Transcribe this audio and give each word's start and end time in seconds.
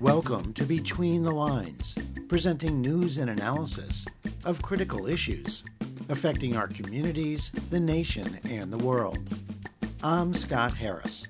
Welcome 0.00 0.52
to 0.54 0.64
Between 0.64 1.22
the 1.22 1.30
Lines, 1.30 1.96
presenting 2.28 2.80
news 2.80 3.18
and 3.18 3.30
analysis 3.30 4.06
of 4.44 4.62
critical 4.62 5.06
issues 5.06 5.64
affecting 6.08 6.56
our 6.56 6.68
communities, 6.68 7.50
the 7.70 7.80
nation, 7.80 8.38
and 8.48 8.72
the 8.72 8.78
world. 8.78 9.18
I'm 10.02 10.32
Scott 10.32 10.74
Harris. 10.74 11.26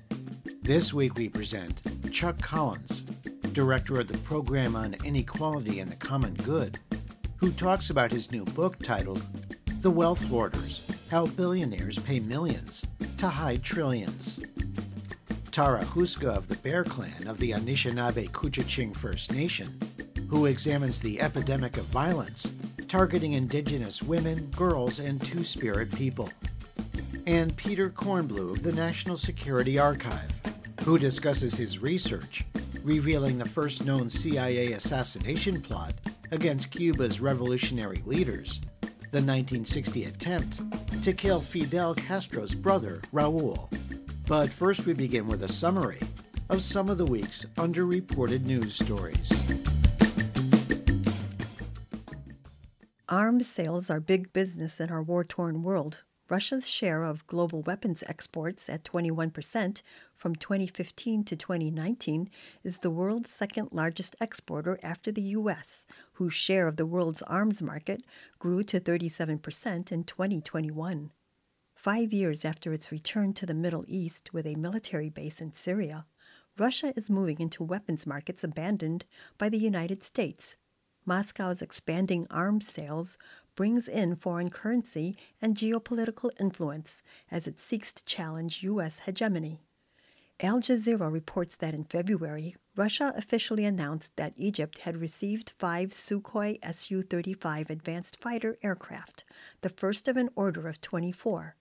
This 0.61 0.93
week 0.93 1.15
we 1.15 1.27
present 1.29 1.81
Chuck 2.11 2.41
Collins, 2.41 3.01
director 3.51 3.99
of 3.99 4.07
the 4.07 4.17
Program 4.19 4.75
on 4.75 4.95
Inequality 5.03 5.79
and 5.79 5.91
the 5.91 5.95
Common 5.95 6.33
Good, 6.35 6.79
who 7.39 7.51
talks 7.51 7.89
about 7.89 8.11
his 8.11 8.31
new 8.31 8.43
book 8.43 8.77
titled 8.79 9.25
The 9.81 9.89
Wealth 9.89 10.21
Hoarders 10.25 10.85
How 11.09 11.25
Billionaires 11.25 11.97
Pay 11.97 12.19
Millions 12.19 12.85
to 13.17 13.29
Hide 13.29 13.63
Trillions. 13.63 14.45
Tara 15.49 15.81
Houska 15.83 16.27
of 16.27 16.49
the 16.49 16.57
Bear 16.57 16.83
Clan 16.83 17.27
of 17.27 17.37
the 17.37 17.51
Anishinaabe 17.51 18.29
Couchiching 18.31 18.93
First 18.93 19.33
Nation, 19.33 19.79
who 20.27 20.47
examines 20.47 20.99
the 20.99 21.21
epidemic 21.21 21.77
of 21.77 21.85
violence 21.85 22.51
targeting 22.89 23.33
Indigenous 23.33 24.03
women, 24.03 24.47
girls, 24.57 24.99
and 24.99 25.23
Two 25.23 25.45
Spirit 25.45 25.95
people. 25.95 26.29
And 27.25 27.55
Peter 27.55 27.89
Kornbluh 27.89 28.51
of 28.51 28.63
the 28.63 28.73
National 28.73 29.15
Security 29.15 29.79
Archive, 29.79 30.31
who 30.81 30.97
discusses 30.97 31.53
his 31.53 31.79
research 31.79 32.43
revealing 32.83 33.37
the 33.37 33.47
first 33.47 33.85
known 33.85 34.09
CIA 34.09 34.73
assassination 34.73 35.61
plot 35.61 35.93
against 36.31 36.71
Cuba's 36.71 37.19
revolutionary 37.19 38.01
leaders, 38.05 38.61
the 39.11 39.21
1960 39.21 40.05
attempt 40.05 41.03
to 41.03 41.13
kill 41.13 41.39
Fidel 41.39 41.95
Castro's 41.95 42.53
brother, 42.53 43.01
Raul. 43.13 43.69
But 44.27 44.51
first, 44.51 44.85
we 44.85 44.93
begin 44.93 45.27
with 45.27 45.43
a 45.43 45.47
summary 45.47 45.99
of 46.49 46.61
some 46.61 46.89
of 46.89 46.97
the 46.97 47.05
week's 47.05 47.45
underreported 47.55 48.43
news 48.43 48.75
stories. 48.75 49.31
Arms 53.07 53.47
sales 53.47 53.89
are 53.89 53.99
big 53.99 54.31
business 54.33 54.79
in 54.79 54.91
our 54.91 55.01
war 55.01 55.23
torn 55.23 55.63
world. 55.63 56.03
Russia's 56.29 56.67
share 56.67 57.03
of 57.03 57.25
global 57.25 57.63
weapons 57.63 58.03
exports 58.07 58.69
at 58.69 58.83
21% 58.83 59.81
from 60.15 60.35
2015 60.35 61.23
to 61.23 61.35
2019 61.35 62.29
is 62.63 62.79
the 62.79 62.91
world's 62.91 63.31
second 63.31 63.69
largest 63.71 64.15
exporter 64.21 64.79
after 64.83 65.11
the 65.11 65.23
U.S., 65.23 65.87
whose 66.13 66.35
share 66.35 66.67
of 66.67 66.77
the 66.77 66.85
world's 66.85 67.23
arms 67.23 67.63
market 67.63 68.03
grew 68.37 68.63
to 68.65 68.79
37% 68.79 69.91
in 69.91 70.03
2021. 70.03 71.11
Five 71.73 72.13
years 72.13 72.45
after 72.45 72.73
its 72.73 72.91
return 72.91 73.33
to 73.33 73.47
the 73.47 73.55
Middle 73.55 73.85
East 73.87 74.31
with 74.31 74.45
a 74.45 74.55
military 74.55 75.09
base 75.09 75.41
in 75.41 75.53
Syria, 75.53 76.05
Russia 76.59 76.93
is 76.95 77.09
moving 77.09 77.39
into 77.39 77.63
weapons 77.63 78.05
markets 78.05 78.43
abandoned 78.43 79.05
by 79.39 79.49
the 79.49 79.57
United 79.57 80.03
States 80.03 80.57
Moscow's 81.09 81.61
expanding 81.63 82.27
arms 82.29 82.71
sales 82.71 83.17
brings 83.59 83.89
in 83.89 84.15
foreign 84.15 84.49
currency 84.49 85.17
and 85.41 85.53
geopolitical 85.53 86.29
influence 86.39 87.03
as 87.29 87.45
it 87.45 87.59
seeks 87.59 87.91
to 87.91 88.05
challenge 88.05 88.63
U.S. 88.63 88.99
hegemony. 88.99 89.59
Al 90.39 90.61
Jazeera 90.61 91.11
reports 91.11 91.57
that 91.57 91.73
in 91.73 91.83
February, 91.83 92.55
Russia 92.77 93.11
officially 93.17 93.65
announced 93.65 94.15
that 94.15 94.31
Egypt 94.37 94.77
had 94.77 94.95
received 94.95 95.51
five 95.57 95.89
Sukhoi 95.89 96.57
Su 96.73 97.01
35 97.01 97.69
advanced 97.69 98.21
fighter 98.21 98.57
aircraft, 98.63 99.25
the 99.59 99.67
first 99.67 100.07
of 100.07 100.15
an 100.15 100.29
order 100.37 100.69
of 100.69 100.79
24. 100.79 101.57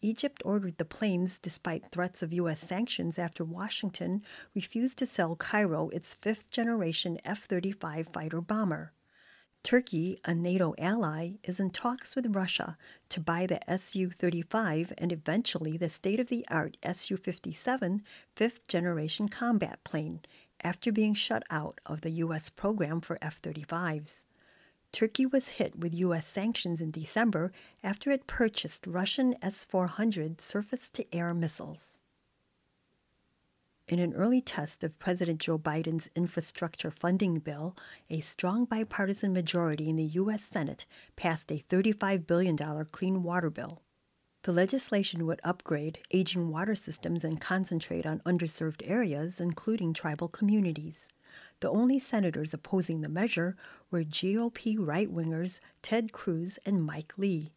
Egypt 0.00 0.40
ordered 0.46 0.78
the 0.78 0.86
planes 0.86 1.38
despite 1.38 1.90
threats 1.90 2.22
of 2.22 2.32
U.S. 2.32 2.62
sanctions 2.62 3.18
after 3.18 3.44
Washington 3.44 4.22
refused 4.54 4.96
to 4.96 5.06
sell 5.06 5.36
Cairo 5.36 5.90
its 5.90 6.14
fifth 6.14 6.50
generation 6.50 7.18
F 7.22 7.44
35 7.44 8.08
fighter 8.14 8.40
bomber. 8.40 8.94
Turkey, 9.64 10.20
a 10.26 10.34
NATO 10.34 10.74
ally, 10.76 11.36
is 11.42 11.58
in 11.58 11.70
talks 11.70 12.14
with 12.14 12.36
Russia 12.36 12.76
to 13.08 13.18
buy 13.18 13.46
the 13.46 13.58
Su 13.78 14.10
35 14.10 14.92
and 14.98 15.10
eventually 15.10 15.78
the 15.78 15.88
state 15.88 16.20
of 16.20 16.26
the 16.26 16.46
art 16.50 16.76
Su 16.92 17.16
57 17.16 18.02
fifth 18.36 18.66
generation 18.68 19.26
combat 19.26 19.82
plane 19.82 20.20
after 20.62 20.92
being 20.92 21.14
shut 21.14 21.44
out 21.48 21.80
of 21.86 22.02
the 22.02 22.10
U.S. 22.10 22.50
program 22.50 23.00
for 23.00 23.16
F 23.22 23.40
35s. 23.40 24.26
Turkey 24.92 25.24
was 25.24 25.48
hit 25.48 25.78
with 25.78 25.94
U.S. 25.94 26.26
sanctions 26.26 26.82
in 26.82 26.90
December 26.90 27.50
after 27.82 28.10
it 28.10 28.26
purchased 28.26 28.86
Russian 28.86 29.34
S 29.40 29.64
400 29.64 30.42
surface 30.42 30.90
to 30.90 31.06
air 31.10 31.32
missiles. 31.32 32.02
In 33.86 33.98
an 33.98 34.14
early 34.14 34.40
test 34.40 34.82
of 34.82 34.98
President 34.98 35.40
Joe 35.40 35.58
Biden's 35.58 36.08
infrastructure 36.16 36.90
funding 36.90 37.34
bill, 37.38 37.76
a 38.08 38.20
strong 38.20 38.64
bipartisan 38.64 39.34
majority 39.34 39.90
in 39.90 39.96
the 39.96 40.04
U.S. 40.04 40.42
Senate 40.42 40.86
passed 41.16 41.52
a 41.52 41.62
$35 41.68 42.26
billion 42.26 42.56
clean 42.92 43.22
water 43.22 43.50
bill. 43.50 43.82
The 44.44 44.54
legislation 44.54 45.26
would 45.26 45.42
upgrade 45.44 45.98
aging 46.10 46.50
water 46.50 46.74
systems 46.74 47.24
and 47.24 47.38
concentrate 47.38 48.06
on 48.06 48.20
underserved 48.20 48.80
areas, 48.86 49.38
including 49.38 49.92
tribal 49.92 50.28
communities. 50.28 51.08
The 51.60 51.68
only 51.68 51.98
senators 51.98 52.54
opposing 52.54 53.02
the 53.02 53.10
measure 53.10 53.54
were 53.90 54.02
GOP 54.02 54.76
right 54.78 55.12
wingers 55.12 55.60
Ted 55.82 56.10
Cruz 56.10 56.58
and 56.64 56.82
Mike 56.82 57.12
Lee. 57.18 57.52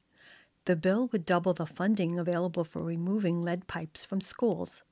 The 0.66 0.76
bill 0.76 1.08
would 1.14 1.26
double 1.26 1.54
the 1.54 1.66
funding 1.66 2.20
available 2.20 2.66
for 2.66 2.84
removing 2.84 3.42
lead 3.42 3.68
pipes 3.68 4.04
from 4.04 4.20
schools. 4.20 4.84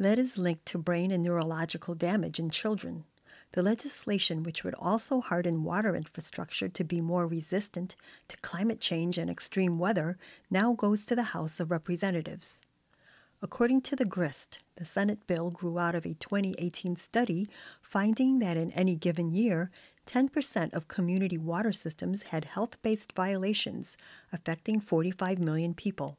Lead 0.00 0.18
is 0.18 0.38
linked 0.38 0.64
to 0.64 0.78
brain 0.78 1.10
and 1.10 1.22
neurological 1.22 1.94
damage 1.94 2.38
in 2.38 2.48
children. 2.48 3.04
The 3.52 3.62
legislation, 3.62 4.42
which 4.42 4.64
would 4.64 4.72
also 4.76 5.20
harden 5.20 5.62
water 5.62 5.94
infrastructure 5.94 6.70
to 6.70 6.84
be 6.84 7.02
more 7.02 7.26
resistant 7.26 7.96
to 8.28 8.38
climate 8.38 8.80
change 8.80 9.18
and 9.18 9.28
extreme 9.28 9.78
weather, 9.78 10.16
now 10.50 10.72
goes 10.72 11.04
to 11.04 11.14
the 11.14 11.34
House 11.34 11.60
of 11.60 11.70
Representatives. 11.70 12.62
According 13.42 13.82
to 13.82 13.94
the 13.94 14.06
GRIST, 14.06 14.60
the 14.76 14.86
Senate 14.86 15.26
bill 15.26 15.50
grew 15.50 15.78
out 15.78 15.94
of 15.94 16.06
a 16.06 16.14
2018 16.14 16.96
study 16.96 17.50
finding 17.82 18.38
that 18.38 18.56
in 18.56 18.70
any 18.70 18.96
given 18.96 19.30
year, 19.30 19.70
10% 20.06 20.72
of 20.72 20.88
community 20.88 21.36
water 21.36 21.72
systems 21.72 22.22
had 22.22 22.46
health 22.46 22.80
based 22.80 23.12
violations 23.12 23.98
affecting 24.32 24.80
45 24.80 25.38
million 25.38 25.74
people. 25.74 26.16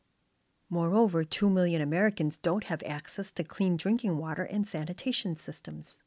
Moreover, 0.74 1.26
2 1.26 1.50
million 1.50 1.82
Americans 1.82 2.38
don't 2.38 2.64
have 2.64 2.82
access 2.86 3.30
to 3.34 3.44
clean 3.44 3.76
drinking 3.76 4.18
water 4.18 4.44
and 4.44 4.66
sanitation 4.66 5.36
systems. 5.36 6.02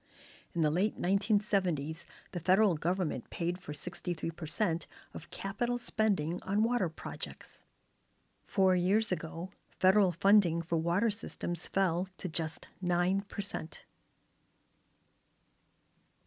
In 0.54 0.62
the 0.62 0.70
late 0.70 0.98
1970s, 0.98 2.06
the 2.32 2.40
federal 2.40 2.74
government 2.74 3.28
paid 3.28 3.58
for 3.58 3.74
63% 3.74 4.86
of 5.12 5.30
capital 5.30 5.76
spending 5.76 6.40
on 6.46 6.62
water 6.62 6.88
projects. 6.88 7.64
Four 8.46 8.74
years 8.74 9.12
ago, 9.12 9.50
federal 9.78 10.12
funding 10.12 10.62
for 10.62 10.78
water 10.78 11.10
systems 11.10 11.68
fell 11.68 12.08
to 12.16 12.26
just 12.26 12.68
9%. 12.82 13.78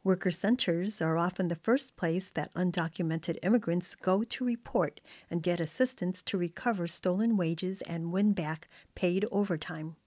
Worker 0.08 0.32
centers 0.32 1.02
are 1.02 1.18
often 1.18 1.50
the 1.50 1.56
first 1.58 1.98
place 1.98 2.30
that 2.30 2.54
undocumented 2.54 3.40
immigrants 3.44 3.94
go 3.94 4.24
to 4.24 4.46
report 4.46 5.02
and 5.30 5.44
get 5.44 5.60
assistance 5.60 6.24
to 6.24 6.38
recover 6.38 6.88
stolen 6.88 7.36
wages 7.36 7.82
and 7.82 8.14
win 8.14 8.32
back 8.32 8.70
paid 8.96 9.26
overtime. 9.34 9.98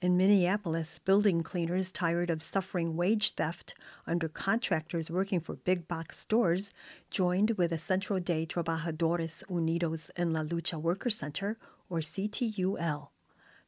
In 0.00 0.16
Minneapolis, 0.16 1.00
building 1.00 1.42
cleaners 1.42 1.90
tired 1.90 2.30
of 2.30 2.40
suffering 2.40 2.94
wage 2.94 3.34
theft 3.34 3.74
under 4.06 4.28
contractors 4.28 5.10
working 5.10 5.40
for 5.40 5.56
big 5.56 5.88
box 5.88 6.20
stores 6.20 6.72
joined 7.10 7.50
with 7.58 7.70
the 7.70 7.78
Centro 7.78 8.20
de 8.20 8.46
Trabajadores 8.46 9.42
Unidos 9.50 10.08
en 10.14 10.32
la 10.32 10.44
Lucha 10.44 10.80
Worker 10.80 11.10
Center, 11.10 11.58
or 11.90 11.98
CTUL. 11.98 13.08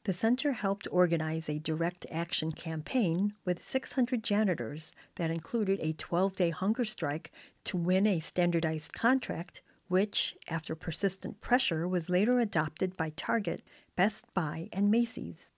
The 0.08 0.14
center 0.14 0.52
helped 0.52 0.88
organize 0.90 1.50
a 1.50 1.58
direct 1.58 2.06
action 2.10 2.50
campaign 2.50 3.34
with 3.44 3.62
600 3.62 4.24
janitors 4.24 4.94
that 5.16 5.30
included 5.30 5.80
a 5.82 5.92
12 5.92 6.34
day 6.34 6.48
hunger 6.48 6.86
strike 6.86 7.30
to 7.64 7.76
win 7.76 8.06
a 8.06 8.18
standardized 8.18 8.94
contract, 8.94 9.60
which, 9.88 10.34
after 10.48 10.74
persistent 10.74 11.42
pressure, 11.42 11.86
was 11.86 12.08
later 12.08 12.38
adopted 12.38 12.96
by 12.96 13.10
Target, 13.16 13.62
Best 13.96 14.24
Buy, 14.32 14.70
and 14.72 14.90
Macy's. 14.90 15.52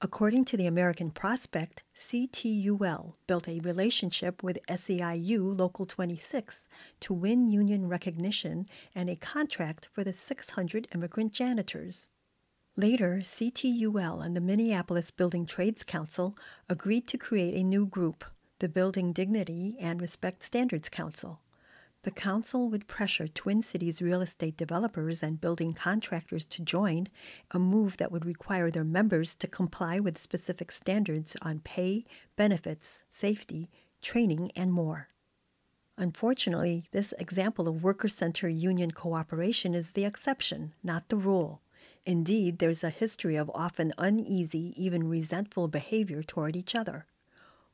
According 0.00 0.46
to 0.46 0.56
the 0.56 0.66
American 0.66 1.12
Prospect, 1.12 1.84
CTUL 1.96 3.14
built 3.28 3.46
a 3.46 3.60
relationship 3.60 4.42
with 4.42 4.58
SEIU 4.68 5.56
Local 5.56 5.86
26 5.86 6.66
to 6.98 7.14
win 7.14 7.46
union 7.46 7.88
recognition 7.88 8.66
and 8.92 9.08
a 9.08 9.14
contract 9.14 9.88
for 9.92 10.02
the 10.02 10.12
600 10.12 10.88
immigrant 10.92 11.32
janitors. 11.32 12.10
Later, 12.76 13.20
CTUL 13.22 14.24
and 14.26 14.36
the 14.36 14.40
Minneapolis 14.40 15.12
Building 15.12 15.46
Trades 15.46 15.84
Council 15.84 16.36
agreed 16.68 17.06
to 17.06 17.16
create 17.16 17.54
a 17.54 17.62
new 17.62 17.86
group, 17.86 18.24
the 18.58 18.68
Building 18.68 19.12
Dignity 19.12 19.76
and 19.78 20.00
Respect 20.00 20.42
Standards 20.42 20.88
Council. 20.88 21.40
The 22.02 22.10
council 22.10 22.68
would 22.70 22.88
pressure 22.88 23.28
Twin 23.28 23.62
Cities 23.62 24.02
real 24.02 24.20
estate 24.20 24.56
developers 24.56 25.22
and 25.22 25.40
building 25.40 25.72
contractors 25.72 26.44
to 26.46 26.62
join, 26.62 27.06
a 27.52 27.60
move 27.60 27.96
that 27.98 28.10
would 28.10 28.26
require 28.26 28.72
their 28.72 28.82
members 28.82 29.36
to 29.36 29.46
comply 29.46 30.00
with 30.00 30.18
specific 30.18 30.72
standards 30.72 31.36
on 31.42 31.60
pay, 31.60 32.04
benefits, 32.34 33.04
safety, 33.12 33.70
training, 34.02 34.50
and 34.56 34.72
more. 34.72 35.10
Unfortunately, 35.96 36.86
this 36.90 37.14
example 37.20 37.68
of 37.68 37.84
worker 37.84 38.08
center 38.08 38.48
union 38.48 38.90
cooperation 38.90 39.74
is 39.74 39.92
the 39.92 40.04
exception, 40.04 40.74
not 40.82 41.08
the 41.08 41.16
rule. 41.16 41.62
Indeed, 42.06 42.58
there's 42.58 42.84
a 42.84 42.90
history 42.90 43.36
of 43.36 43.50
often 43.54 43.92
uneasy, 43.96 44.74
even 44.76 45.08
resentful 45.08 45.68
behavior 45.68 46.22
toward 46.22 46.54
each 46.54 46.74
other. 46.74 47.06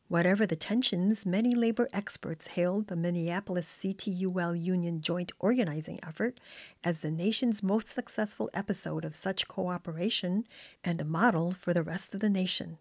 Whatever 0.06 0.44
the 0.44 0.56
tensions, 0.56 1.24
many 1.24 1.54
labor 1.54 1.88
experts 1.92 2.48
hailed 2.48 2.88
the 2.88 2.96
Minneapolis 2.96 3.66
CTUL 3.80 4.60
Union 4.60 5.00
joint 5.00 5.30
organizing 5.38 6.00
effort 6.04 6.40
as 6.82 7.00
the 7.00 7.12
nation's 7.12 7.62
most 7.62 7.88
successful 7.88 8.50
episode 8.52 9.04
of 9.04 9.14
such 9.14 9.46
cooperation 9.46 10.46
and 10.82 11.00
a 11.00 11.04
model 11.04 11.52
for 11.52 11.72
the 11.72 11.84
rest 11.84 12.12
of 12.12 12.20
the 12.20 12.30
nation. 12.30 12.78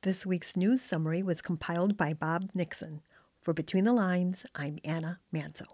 This 0.00 0.24
week's 0.24 0.56
news 0.56 0.82
summary 0.82 1.22
was 1.22 1.42
compiled 1.42 1.96
by 1.96 2.14
Bob 2.14 2.50
Nixon. 2.54 3.02
For 3.40 3.52
Between 3.52 3.84
the 3.84 3.92
Lines, 3.92 4.46
I'm 4.54 4.78
Anna 4.84 5.20
Manzo. 5.34 5.66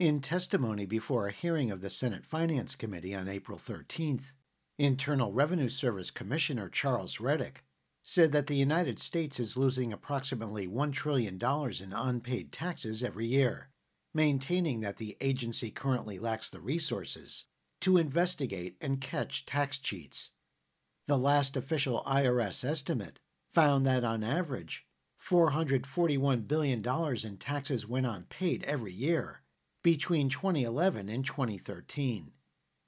In 0.00 0.22
testimony 0.22 0.86
before 0.86 1.28
a 1.28 1.30
hearing 1.30 1.70
of 1.70 1.82
the 1.82 1.90
Senate 1.90 2.24
Finance 2.24 2.74
Committee 2.74 3.14
on 3.14 3.28
April 3.28 3.58
13th, 3.58 4.32
Internal 4.78 5.30
Revenue 5.30 5.68
Service 5.68 6.10
Commissioner 6.10 6.70
Charles 6.70 7.18
Rettig 7.18 7.56
said 8.02 8.32
that 8.32 8.46
the 8.46 8.56
United 8.56 8.98
States 8.98 9.38
is 9.38 9.58
losing 9.58 9.92
approximately 9.92 10.66
$1 10.66 10.94
trillion 10.94 11.38
in 11.38 11.92
unpaid 11.92 12.50
taxes 12.50 13.02
every 13.02 13.26
year, 13.26 13.68
maintaining 14.14 14.80
that 14.80 14.96
the 14.96 15.18
agency 15.20 15.70
currently 15.70 16.18
lacks 16.18 16.48
the 16.48 16.62
resources 16.62 17.44
to 17.82 17.98
investigate 17.98 18.76
and 18.80 19.02
catch 19.02 19.44
tax 19.44 19.78
cheats. 19.78 20.30
The 21.08 21.18
last 21.18 21.58
official 21.58 22.02
IRS 22.06 22.64
estimate 22.64 23.20
found 23.46 23.84
that 23.84 24.02
on 24.02 24.24
average, 24.24 24.86
$441 25.22 26.48
billion 26.48 26.82
in 26.82 27.36
taxes 27.36 27.86
went 27.86 28.06
unpaid 28.06 28.64
every 28.64 28.94
year 28.94 29.42
between 29.82 30.28
2011 30.28 31.08
and 31.08 31.24
2013. 31.24 32.32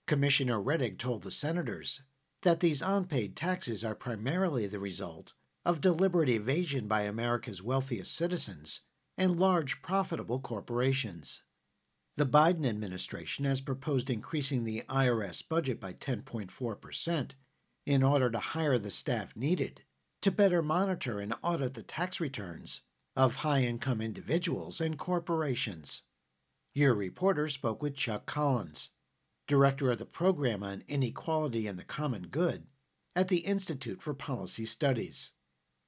Commissioner 0.06 0.58
Rettig 0.58 0.98
told 0.98 1.22
the 1.22 1.30
senators 1.30 2.02
that 2.42 2.60
these 2.60 2.82
unpaid 2.82 3.36
taxes 3.36 3.84
are 3.84 3.94
primarily 3.94 4.66
the 4.66 4.78
result 4.78 5.32
of 5.64 5.80
deliberate 5.80 6.28
evasion 6.28 6.88
by 6.88 7.02
America's 7.02 7.62
wealthiest 7.62 8.14
citizens 8.14 8.80
and 9.16 9.38
large 9.38 9.80
profitable 9.80 10.40
corporations. 10.40 11.42
The 12.16 12.26
Biden 12.26 12.66
administration 12.66 13.44
has 13.44 13.60
proposed 13.60 14.10
increasing 14.10 14.64
the 14.64 14.82
IRS 14.88 15.48
budget 15.48 15.80
by 15.80 15.94
10.4% 15.94 17.30
in 17.86 18.02
order 18.02 18.30
to 18.30 18.38
hire 18.38 18.78
the 18.78 18.90
staff 18.90 19.34
needed 19.36 19.82
to 20.20 20.30
better 20.30 20.62
monitor 20.62 21.20
and 21.20 21.34
audit 21.42 21.74
the 21.74 21.82
tax 21.82 22.20
returns 22.20 22.82
of 23.16 23.36
high 23.36 23.62
income 23.62 24.00
individuals 24.00 24.80
and 24.80 24.98
corporations. 24.98 26.02
Your 26.74 26.94
reporter 26.94 27.48
spoke 27.48 27.82
with 27.82 27.94
Chuck 27.94 28.24
Collins, 28.24 28.92
director 29.46 29.90
of 29.90 29.98
the 29.98 30.06
program 30.06 30.62
on 30.62 30.84
inequality 30.88 31.66
and 31.66 31.78
the 31.78 31.84
common 31.84 32.28
good 32.28 32.64
at 33.14 33.28
the 33.28 33.40
Institute 33.40 34.00
for 34.00 34.14
Policy 34.14 34.64
Studies. 34.64 35.32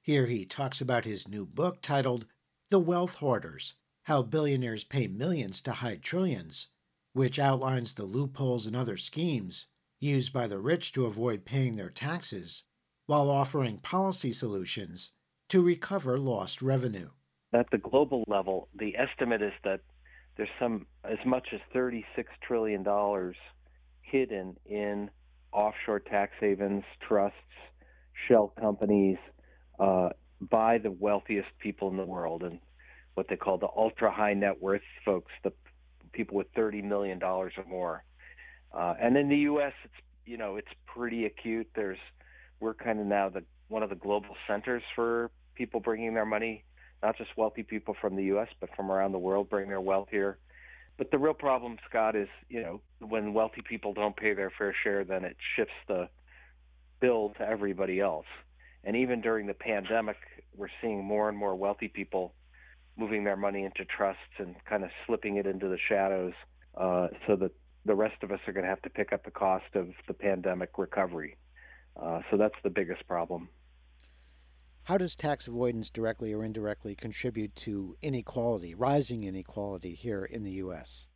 Here 0.03 0.27
he 0.27 0.45
talks 0.45 0.81
about 0.81 1.05
his 1.05 1.27
new 1.27 1.43
book 1.43 1.81
titled 1.81 2.27
The 2.69 2.77
Wealth 2.77 3.15
Hoarders 3.15 3.73
How 4.03 4.21
Billionaires 4.21 4.83
Pay 4.83 5.07
Millions 5.07 5.59
to 5.61 5.71
Hide 5.71 6.03
Trillions, 6.03 6.67
which 7.13 7.39
outlines 7.39 7.95
the 7.95 8.05
loopholes 8.05 8.67
and 8.67 8.75
other 8.75 8.95
schemes 8.95 9.65
used 9.99 10.31
by 10.31 10.45
the 10.45 10.59
rich 10.59 10.91
to 10.91 11.07
avoid 11.07 11.45
paying 11.45 11.77
their 11.77 11.89
taxes 11.89 12.61
while 13.07 13.31
offering 13.31 13.79
policy 13.79 14.31
solutions 14.31 15.13
to 15.49 15.63
recover 15.63 16.19
lost 16.19 16.61
revenue. 16.61 17.09
At 17.53 17.71
the 17.71 17.79
global 17.79 18.23
level, 18.27 18.67
the 18.75 18.95
estimate 18.95 19.41
is 19.41 19.53
that 19.63 19.79
there's 20.37 20.49
some 20.59 20.85
as 21.03 21.17
much 21.25 21.47
as 21.53 21.59
36 21.73 22.29
trillion 22.45 22.83
dollars 22.83 23.35
hidden 24.01 24.55
in 24.65 25.09
offshore 25.51 25.99
tax 25.99 26.33
havens, 26.39 26.83
trusts, 27.07 27.37
shell 28.27 28.53
companies 28.59 29.17
uh, 29.79 30.09
by 30.41 30.77
the 30.77 30.91
wealthiest 30.91 31.47
people 31.59 31.89
in 31.89 31.97
the 31.97 32.05
world 32.05 32.43
and 32.43 32.59
what 33.13 33.27
they 33.29 33.37
call 33.37 33.57
the 33.57 33.67
ultra 33.75 34.11
high 34.11 34.33
net 34.33 34.61
worth 34.61 34.81
folks, 35.05 35.31
the 35.43 35.51
people 36.11 36.37
with 36.37 36.47
30 36.55 36.81
million 36.81 37.17
dollars 37.19 37.53
or 37.57 37.65
more. 37.65 38.03
Uh, 38.73 38.93
and 39.01 39.15
in 39.15 39.29
the 39.29 39.37
U.S., 39.37 39.73
it's 39.83 39.93
you 40.25 40.37
know 40.37 40.57
it's 40.57 40.67
pretty 40.85 41.25
acute. 41.25 41.67
There's 41.75 41.97
we're 42.59 42.73
kind 42.73 42.99
of 42.99 43.05
now 43.05 43.29
the 43.29 43.43
one 43.67 43.83
of 43.83 43.89
the 43.89 43.95
global 43.95 44.35
centers 44.47 44.83
for 44.95 45.31
people 45.55 45.79
bringing 45.79 46.13
their 46.13 46.25
money 46.25 46.63
not 47.05 47.17
just 47.17 47.29
wealthy 47.37 47.61
people 47.61 47.95
from 48.01 48.15
the 48.15 48.23
U.S., 48.25 48.47
but 48.59 48.69
from 48.75 48.91
around 48.91 49.11
the 49.11 49.19
world 49.19 49.47
bring 49.47 49.69
their 49.69 49.79
wealth 49.81 50.07
here. 50.09 50.39
But 50.97 51.11
the 51.11 51.19
real 51.19 51.35
problem, 51.35 51.77
Scott, 51.87 52.15
is 52.15 52.27
you 52.49 52.61
know 52.63 52.81
when 52.99 53.33
wealthy 53.33 53.61
people 53.61 53.93
don't 53.93 54.15
pay 54.15 54.33
their 54.33 54.51
fair 54.57 54.73
share, 54.83 55.03
then 55.03 55.23
it 55.23 55.37
shifts 55.55 55.75
the 55.87 56.09
bill 56.99 57.33
to 57.37 57.47
everybody 57.47 57.99
else. 57.99 58.25
And 58.83 58.95
even 58.95 59.21
during 59.21 59.45
the 59.45 59.53
pandemic, 59.53 60.17
we're 60.55 60.69
seeing 60.81 61.03
more 61.03 61.29
and 61.29 61.37
more 61.37 61.55
wealthy 61.55 61.89
people 61.89 62.33
moving 62.97 63.23
their 63.23 63.35
money 63.35 63.63
into 63.65 63.85
trusts 63.85 64.39
and 64.39 64.55
kind 64.65 64.83
of 64.83 64.89
slipping 65.05 65.35
it 65.35 65.45
into 65.45 65.67
the 65.67 65.77
shadows, 65.89 66.33
uh, 66.75 67.09
so 67.27 67.35
that 67.35 67.51
the 67.83 67.93
rest 67.93 68.23
of 68.23 68.31
us 68.31 68.39
are 68.47 68.53
going 68.53 68.63
to 68.63 68.69
have 68.69 68.81
to 68.81 68.89
pick 68.89 69.13
up 69.13 69.25
the 69.25 69.31
cost 69.31 69.75
of 69.75 69.89
the 70.07 70.13
pandemic 70.13 70.71
recovery. 70.77 71.37
Uh, 72.01 72.21
so 72.31 72.37
that's 72.37 72.55
the 72.63 72.69
biggest 72.69 73.05
problem. 73.07 73.49
How 74.85 74.99
does 74.99 75.15
tax 75.15 75.47
avoidance 75.47 75.89
directly 75.89 76.31
or 76.31 76.43
indirectly 76.43 76.93
contribute 76.93 77.55
to 77.55 77.97
inequality, 78.03 78.75
rising 78.75 79.23
inequality 79.23 79.95
here 79.95 80.23
in 80.23 80.43
the 80.43 80.51
U.S.? 80.51 81.07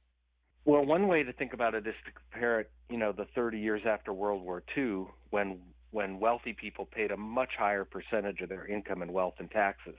Well, 0.66 0.84
one 0.84 1.08
way 1.08 1.22
to 1.22 1.32
think 1.32 1.54
about 1.54 1.76
it 1.76 1.86
is 1.86 1.94
to 2.06 2.12
compare 2.12 2.62
it, 2.62 2.72
you 2.90 2.98
know, 2.98 3.12
the 3.12 3.28
30 3.36 3.60
years 3.60 3.84
after 3.86 4.12
World 4.12 4.44
War 4.44 4.64
II, 4.76 5.06
when 5.30 5.60
when 5.92 6.20
wealthy 6.20 6.54
people 6.54 6.86
paid 6.86 7.12
a 7.12 7.18
much 7.18 7.52
higher 7.58 7.86
percentage 7.86 8.42
of 8.42 8.50
their 8.50 8.66
income 8.66 9.04
in 9.04 9.14
wealth 9.14 9.36
and 9.38 9.50
taxes, 9.52 9.98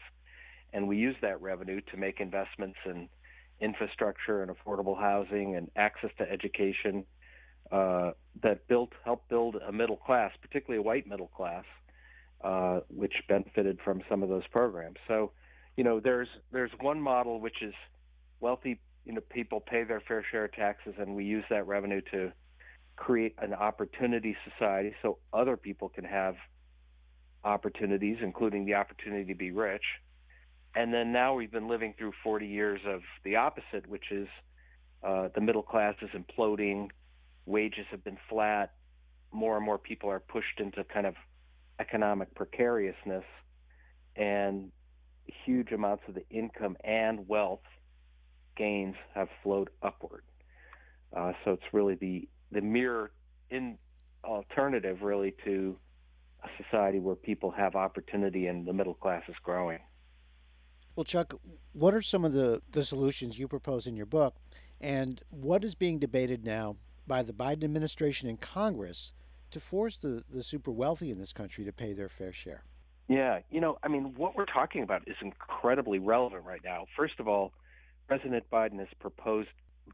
and 0.72 0.88
we 0.88 0.96
used 0.96 1.18
that 1.22 1.40
revenue 1.40 1.80
to 1.92 1.96
make 1.96 2.20
investments 2.20 2.78
in 2.86 3.08
infrastructure 3.60 4.42
and 4.42 4.50
affordable 4.50 4.98
housing 4.98 5.54
and 5.54 5.70
access 5.76 6.10
to 6.18 6.28
education 6.28 7.04
uh, 7.70 8.10
that 8.42 8.66
built 8.66 8.92
helped 9.04 9.28
build 9.28 9.56
a 9.56 9.70
middle 9.70 9.96
class, 9.96 10.32
particularly 10.42 10.78
a 10.78 10.82
white 10.82 11.06
middle 11.06 11.28
class, 11.28 11.64
uh, 12.42 12.80
which 12.88 13.14
benefited 13.28 13.78
from 13.84 14.02
some 14.08 14.22
of 14.22 14.28
those 14.28 14.46
programs. 14.50 14.96
So, 15.08 15.32
you 15.76 15.84
know, 15.84 16.00
there's 16.00 16.28
there's 16.52 16.70
one 16.80 17.00
model 17.00 17.40
which 17.40 17.62
is 17.62 17.74
wealthy, 18.40 18.80
you 19.04 19.12
know, 19.12 19.20
people 19.30 19.60
pay 19.60 19.84
their 19.84 20.00
fair 20.00 20.24
share 20.30 20.46
of 20.46 20.52
taxes, 20.52 20.94
and 20.98 21.14
we 21.14 21.24
use 21.24 21.44
that 21.50 21.66
revenue 21.66 22.00
to 22.12 22.32
create 22.96 23.34
an 23.38 23.54
opportunity 23.54 24.36
society 24.50 24.94
so 25.02 25.18
other 25.32 25.56
people 25.56 25.88
can 25.88 26.04
have 26.04 26.36
opportunities, 27.44 28.18
including 28.22 28.66
the 28.66 28.74
opportunity 28.74 29.24
to 29.32 29.34
be 29.34 29.50
rich. 29.50 29.84
And 30.74 30.92
then 30.92 31.12
now 31.12 31.34
we've 31.34 31.50
been 31.50 31.68
living 31.68 31.94
through 31.98 32.12
40 32.22 32.46
years 32.46 32.80
of 32.86 33.00
the 33.24 33.36
opposite, 33.36 33.86
which 33.88 34.10
is 34.10 34.28
uh, 35.02 35.28
the 35.34 35.40
middle 35.40 35.62
class 35.62 35.94
is 36.02 36.10
imploding, 36.10 36.90
wages 37.46 37.86
have 37.90 38.04
been 38.04 38.18
flat, 38.28 38.74
more 39.32 39.56
and 39.56 39.64
more 39.64 39.78
people 39.78 40.10
are 40.10 40.20
pushed 40.20 40.60
into 40.60 40.84
kind 40.84 41.06
of 41.06 41.14
economic 41.80 42.34
precariousness 42.34 43.24
and 44.16 44.70
huge 45.44 45.72
amounts 45.72 46.02
of 46.08 46.14
the 46.14 46.28
income 46.30 46.76
and 46.84 47.26
wealth 47.28 47.60
gains 48.56 48.96
have 49.14 49.28
flowed 49.42 49.70
upward. 49.82 50.22
Uh, 51.16 51.32
so 51.44 51.52
it's 51.52 51.72
really 51.72 51.94
the 51.94 52.28
the 52.52 52.60
mirror 52.60 53.10
in 53.50 53.78
alternative 54.24 55.02
really 55.02 55.34
to 55.44 55.76
a 56.44 56.48
society 56.62 56.98
where 56.98 57.14
people 57.14 57.50
have 57.50 57.74
opportunity 57.74 58.46
and 58.46 58.66
the 58.66 58.72
middle 58.72 58.94
class 58.94 59.22
is 59.28 59.36
growing. 59.42 59.78
Well, 60.96 61.04
Chuck, 61.04 61.34
what 61.72 61.94
are 61.94 62.02
some 62.02 62.24
of 62.24 62.32
the, 62.32 62.60
the 62.72 62.82
solutions 62.82 63.38
you 63.38 63.46
propose 63.46 63.86
in 63.86 63.96
your 63.96 64.06
book, 64.06 64.34
and 64.80 65.22
what 65.30 65.64
is 65.64 65.74
being 65.74 65.98
debated 65.98 66.44
now 66.44 66.76
by 67.06 67.22
the 67.22 67.32
Biden 67.32 67.64
administration 67.64 68.28
and 68.28 68.40
Congress 68.40 69.12
to 69.50 69.60
force 69.60 69.98
the, 69.98 70.22
the 70.32 70.42
super 70.42 70.70
wealthy 70.70 71.10
in 71.10 71.18
this 71.18 71.32
country 71.32 71.64
to 71.64 71.72
pay 71.72 71.92
their 71.92 72.08
fair 72.08 72.32
share? 72.32 72.64
Yeah, 73.08 73.40
you 73.50 73.60
know, 73.60 73.76
I 73.82 73.88
mean, 73.88 74.14
what 74.16 74.36
we're 74.36 74.44
talking 74.44 74.82
about 74.82 75.02
is 75.08 75.16
incredibly 75.20 75.98
relevant 75.98 76.44
right 76.44 76.60
now. 76.64 76.86
First 76.96 77.18
of 77.18 77.26
all, 77.26 77.52
President 78.06 78.44
Biden 78.52 78.78
has 78.78 78.88
proposed 79.00 79.48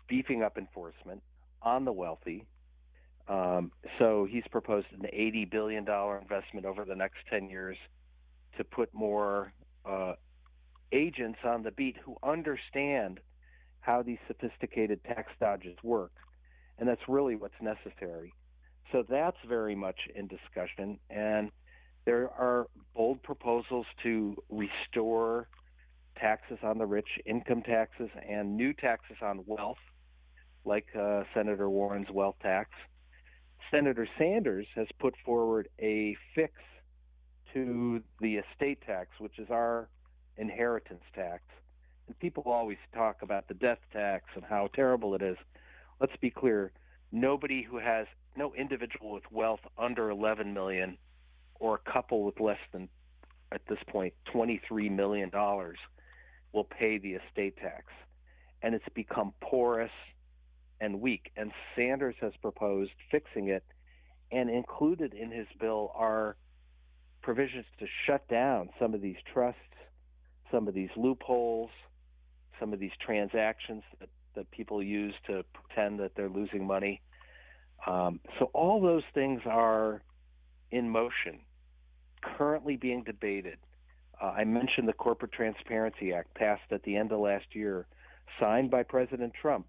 beefing 0.09 0.43
up 0.43 0.59
enforcement 0.59 1.23
on 1.63 1.85
the 1.85 1.93
wealthy. 1.93 2.45
Um, 3.29 3.73
so 3.99 4.27
he's 4.31 4.45
proposed 4.51 4.87
an 4.93 5.07
$80 5.13 5.51
billion 5.51 5.87
investment 5.89 6.67
over 6.67 6.85
the 6.85 6.95
next 6.95 7.17
10 7.31 7.49
years 7.49 7.77
to 8.57 8.65
put 8.65 8.93
more 8.93 9.53
uh, 9.85 10.13
agents 10.93 11.39
on 11.45 11.63
the 11.63 11.71
beat 11.71 11.97
who 12.05 12.17
understand 12.23 13.21
how 13.81 14.03
these 14.03 14.19
sophisticated 14.27 15.03
tax 15.05 15.33
dodges 15.41 15.77
work. 15.83 16.13
And 16.79 16.89
that's 16.89 17.01
really 17.09 17.37
what's 17.37 17.55
necessary. 17.61 18.35
So 18.93 19.05
that's 19.09 19.37
very 19.49 19.75
much 19.75 19.99
in 20.15 20.29
discussion. 20.29 20.99
And 21.11 21.51
there 22.05 22.31
are 22.31 22.67
bold 22.95 23.23
proposals 23.23 23.87
to 24.03 24.37
restore 24.49 25.49
taxes 26.19 26.59
on 26.63 26.79
the 26.79 26.87
rich, 26.87 27.09
income 27.27 27.63
taxes, 27.63 28.09
and 28.29 28.57
new 28.57 28.73
taxes 28.73 29.17
on 29.23 29.43
wealth, 29.47 29.79
like 30.65 30.87
uh, 30.99 31.25
Senator 31.35 31.69
Warren's 31.69 32.11
wealth 32.11 32.37
tax. 32.43 32.71
Senator 33.71 34.09
Sanders 34.19 34.67
has 34.75 34.87
put 34.99 35.15
forward 35.25 35.69
a 35.81 36.17
fix 36.35 36.53
to 37.53 38.03
the 38.21 38.37
estate 38.37 38.79
tax, 38.87 39.11
which 39.19 39.39
is 39.39 39.49
our 39.51 39.89
inheritance 40.37 41.03
tax. 41.15 41.43
And 42.07 42.19
people 42.21 42.45
always 42.47 42.79
talk 42.95 43.23
about 43.23 43.49
the 43.49 43.55
death 43.55 43.81
tax 43.93 44.25
and 44.35 44.45
how 44.45 44.69
terrible 44.75 45.15
it 45.15 45.23
is. 45.23 45.37
Let's 46.01 46.17
be 46.21 46.31
clear 46.31 46.73
nobody 47.11 47.63
who 47.63 47.79
has 47.79 48.07
no 48.37 48.55
individual 48.55 49.13
with 49.13 49.25
wealth 49.31 49.61
under 49.79 50.11
11 50.11 50.53
million 50.53 50.99
or 51.59 51.81
a 51.87 51.91
couple 51.93 52.25
with 52.25 52.41
less 52.41 52.59
than 52.73 52.89
at 53.53 53.63
this 53.69 53.79
point 53.89 54.13
23 54.33 54.89
million 54.89 55.31
dollars 55.31 55.79
will 56.53 56.65
pay 56.65 56.99
the 56.99 57.15
estate 57.15 57.57
tax. 57.57 57.85
And 58.63 58.75
it's 58.75 58.89
become 58.95 59.33
porous 59.41 59.91
and 60.81 61.01
weak. 61.01 61.31
And 61.37 61.53
Sanders 61.75 62.17
has 62.21 62.33
proposed 62.41 62.93
fixing 63.11 63.49
it. 63.49 63.65
And 64.33 64.51
included 64.51 65.15
in 65.15 65.31
his 65.31 65.47
bill 65.61 65.93
are 65.95 66.37
provisions 67.23 67.67
to 67.79 67.87
shut 68.07 68.27
down 68.29 68.71
some 68.79 68.95
of 68.95 69.01
these 69.01 69.17
trusts 69.33 69.61
some 70.51 70.69
of 70.69 70.75
these 70.75 70.91
loopholes 70.97 71.71
some 72.61 72.73
of 72.73 72.79
these 72.79 72.93
transactions 73.05 73.83
that, 74.01 74.09
that 74.35 74.51
people 74.51 74.83
use 74.83 75.15
to 75.27 75.45
pretend 75.53 76.01
that 76.01 76.13
they're 76.15 76.29
losing 76.29 76.67
money 76.67 77.03
um, 77.87 78.21
so 78.39 78.51
all 78.53 78.81
those 78.81 79.05
things 79.15 79.43
are 79.47 80.03
in 80.71 80.91
motion, 80.91 81.41
currently 82.23 82.77
being 82.77 83.05
debated. 83.05 83.59
Uh, 84.21 84.27
I 84.27 84.45
mentioned 84.45 84.89
the 84.89 84.93
Corporate 84.93 85.33
Transparency 85.33 86.13
Act 86.13 86.35
passed 86.35 86.73
at 86.73 86.83
the 86.83 86.97
end 86.97 87.13
of 87.13 87.21
last 87.21 87.47
year, 87.53 87.87
signed 88.41 88.71
by 88.71 88.83
President 88.83 89.33
Trump, 89.41 89.67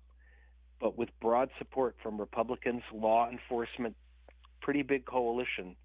but 0.80 0.98
with 0.98 1.10
broad 1.20 1.50
support 1.58 1.96
from 2.02 2.20
Republicans, 2.20 2.82
law 2.94 3.30
enforcement, 3.30 3.96
pretty 4.62 4.82
big 4.82 5.06
coalition. 5.06 5.76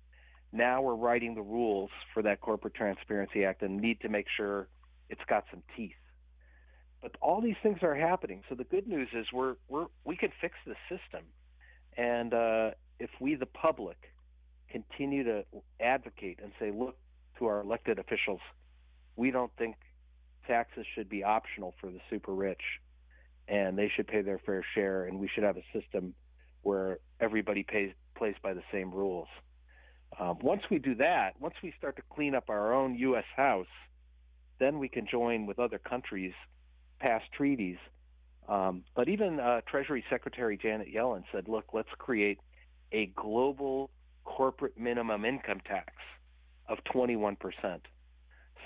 Now 0.52 0.82
we're 0.82 0.94
writing 0.94 1.34
the 1.34 1.42
rules 1.42 1.90
for 2.14 2.22
that 2.22 2.40
Corporate 2.40 2.74
Transparency 2.74 3.44
Act 3.44 3.62
and 3.62 3.80
need 3.80 4.00
to 4.02 4.08
make 4.08 4.26
sure 4.36 4.68
it's 5.08 5.24
got 5.28 5.44
some 5.50 5.62
teeth. 5.76 5.92
But 7.00 7.16
all 7.20 7.40
these 7.40 7.56
things 7.62 7.78
are 7.82 7.94
happening. 7.94 8.42
So 8.48 8.54
the 8.54 8.64
good 8.64 8.86
news 8.86 9.08
is 9.12 9.26
we're, 9.32 9.56
we're 9.68 9.86
we 10.04 10.16
can 10.16 10.30
fix 10.40 10.54
the 10.64 10.76
system 10.88 11.24
and 11.96 12.32
uh, 12.32 12.70
if 12.98 13.10
we, 13.20 13.34
the 13.34 13.46
public, 13.46 13.96
continue 14.70 15.24
to 15.24 15.44
advocate 15.80 16.38
and 16.42 16.52
say, 16.58 16.70
look 16.70 16.96
to 17.38 17.46
our 17.46 17.60
elected 17.60 17.98
officials, 17.98 18.40
we 19.16 19.30
don't 19.30 19.52
think 19.58 19.76
taxes 20.46 20.86
should 20.94 21.08
be 21.08 21.22
optional 21.22 21.74
for 21.80 21.90
the 21.90 22.00
super 22.10 22.34
rich, 22.34 22.62
and 23.48 23.76
they 23.76 23.90
should 23.94 24.06
pay 24.06 24.22
their 24.22 24.38
fair 24.38 24.64
share, 24.74 25.04
and 25.04 25.18
we 25.18 25.28
should 25.28 25.44
have 25.44 25.56
a 25.56 25.64
system 25.78 26.14
where 26.62 26.98
everybody 27.20 27.62
pays 27.62 27.92
plays 28.16 28.34
by 28.42 28.54
the 28.54 28.62
same 28.70 28.92
rules. 28.92 29.28
Um, 30.18 30.38
once 30.42 30.62
we 30.70 30.78
do 30.78 30.94
that, 30.96 31.32
once 31.40 31.54
we 31.62 31.72
start 31.78 31.96
to 31.96 32.02
clean 32.14 32.34
up 32.34 32.44
our 32.48 32.74
own 32.74 32.94
U.S. 32.96 33.24
House, 33.34 33.66
then 34.60 34.78
we 34.78 34.88
can 34.88 35.06
join 35.10 35.46
with 35.46 35.58
other 35.58 35.78
countries, 35.78 36.34
pass 37.00 37.22
treaties 37.36 37.78
um, 38.48 38.82
but 38.94 39.08
even 39.08 39.40
uh, 39.40 39.60
Treasury 39.66 40.04
Secretary 40.10 40.56
Janet 40.56 40.88
Yellen 40.92 41.24
said, 41.32 41.48
look, 41.48 41.66
let's 41.72 41.88
create 41.98 42.38
a 42.92 43.06
global 43.16 43.90
corporate 44.24 44.78
minimum 44.78 45.24
income 45.24 45.60
tax 45.66 45.92
of 46.68 46.78
21%. 46.94 47.36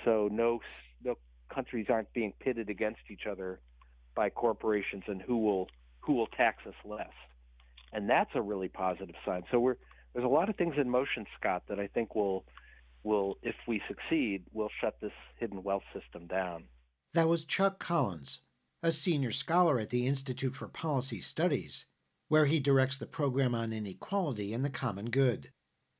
So 0.05 0.29
no, 0.31 0.59
no 1.03 1.15
countries 1.53 1.87
aren't 1.89 2.11
being 2.13 2.33
pitted 2.39 2.69
against 2.69 3.01
each 3.09 3.25
other 3.29 3.59
by 4.15 4.29
corporations 4.29 5.03
and 5.07 5.21
who 5.21 5.37
will 5.37 5.67
who 5.99 6.13
will 6.13 6.27
tax 6.27 6.65
us 6.65 6.73
less. 6.85 7.11
And 7.91 8.09
that's 8.09 8.29
a 8.33 8.41
really 8.41 8.69
positive 8.69 9.15
sign. 9.25 9.43
So 9.51 9.59
we're 9.59 9.75
there's 10.13 10.25
a 10.25 10.29
lot 10.29 10.49
of 10.49 10.55
things 10.55 10.75
in 10.77 10.89
motion, 10.89 11.25
Scott, 11.39 11.63
that 11.69 11.79
I 11.79 11.87
think 11.87 12.15
will 12.15 12.45
will 13.03 13.37
if 13.43 13.55
we 13.67 13.81
succeed, 13.87 14.43
will 14.53 14.69
shut 14.81 14.99
this 15.01 15.11
hidden 15.37 15.63
wealth 15.63 15.83
system 15.93 16.27
down. 16.27 16.65
That 17.13 17.27
was 17.27 17.45
Chuck 17.45 17.79
Collins, 17.79 18.41
a 18.83 18.91
senior 18.91 19.31
scholar 19.31 19.79
at 19.79 19.89
the 19.89 20.05
Institute 20.05 20.55
for 20.55 20.67
Policy 20.67 21.19
Studies, 21.19 21.87
where 22.27 22.45
he 22.45 22.59
directs 22.59 22.97
the 22.97 23.07
program 23.07 23.55
on 23.55 23.73
inequality 23.73 24.53
and 24.53 24.63
the 24.63 24.69
common 24.69 25.09
good. 25.09 25.51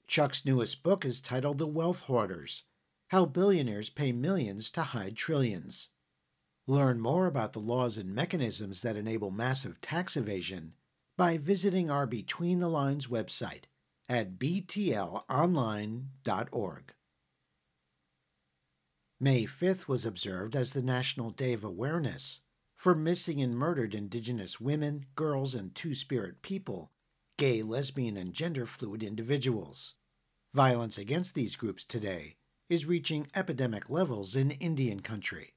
Chuck's 0.07 0.45
newest 0.45 0.83
book 0.83 1.03
is 1.03 1.19
titled 1.19 1.57
The 1.57 1.65
Wealth 1.67 2.01
Hoarders 2.01 2.63
How 3.09 3.25
Billionaires 3.25 3.89
Pay 3.89 4.11
Millions 4.11 4.69
to 4.71 4.83
Hide 4.83 5.15
Trillions. 5.15 5.89
Learn 6.67 6.99
more 6.99 7.25
about 7.25 7.53
the 7.53 7.59
laws 7.59 7.97
and 7.97 8.13
mechanisms 8.13 8.81
that 8.81 8.97
enable 8.97 9.31
massive 9.31 9.81
tax 9.81 10.15
evasion 10.15 10.73
by 11.17 11.37
visiting 11.37 11.89
our 11.89 12.05
Between 12.05 12.59
the 12.59 12.69
Lines 12.69 13.07
website 13.07 13.63
at 14.07 14.37
btlonline.org. 14.37 16.93
May 19.19 19.45
5th 19.45 19.87
was 19.87 20.05
observed 20.05 20.55
as 20.55 20.73
the 20.73 20.83
National 20.83 21.31
Day 21.31 21.53
of 21.53 21.63
Awareness 21.63 22.41
for 22.77 22.93
missing 22.93 23.41
and 23.41 23.57
murdered 23.57 23.95
Indigenous 23.95 24.61
women, 24.61 25.05
girls, 25.15 25.55
and 25.55 25.73
Two 25.73 25.95
Spirit 25.95 26.43
people, 26.43 26.91
gay, 27.37 27.63
lesbian, 27.63 28.15
and 28.15 28.33
gender 28.33 28.67
fluid 28.67 29.01
individuals. 29.01 29.95
Violence 30.53 30.97
against 30.97 31.33
these 31.33 31.55
groups 31.55 31.83
today 31.83 32.35
is 32.69 32.85
reaching 32.85 33.27
epidemic 33.35 33.89
levels 33.89 34.35
in 34.35 34.51
Indian 34.51 34.99
country. 34.99 35.55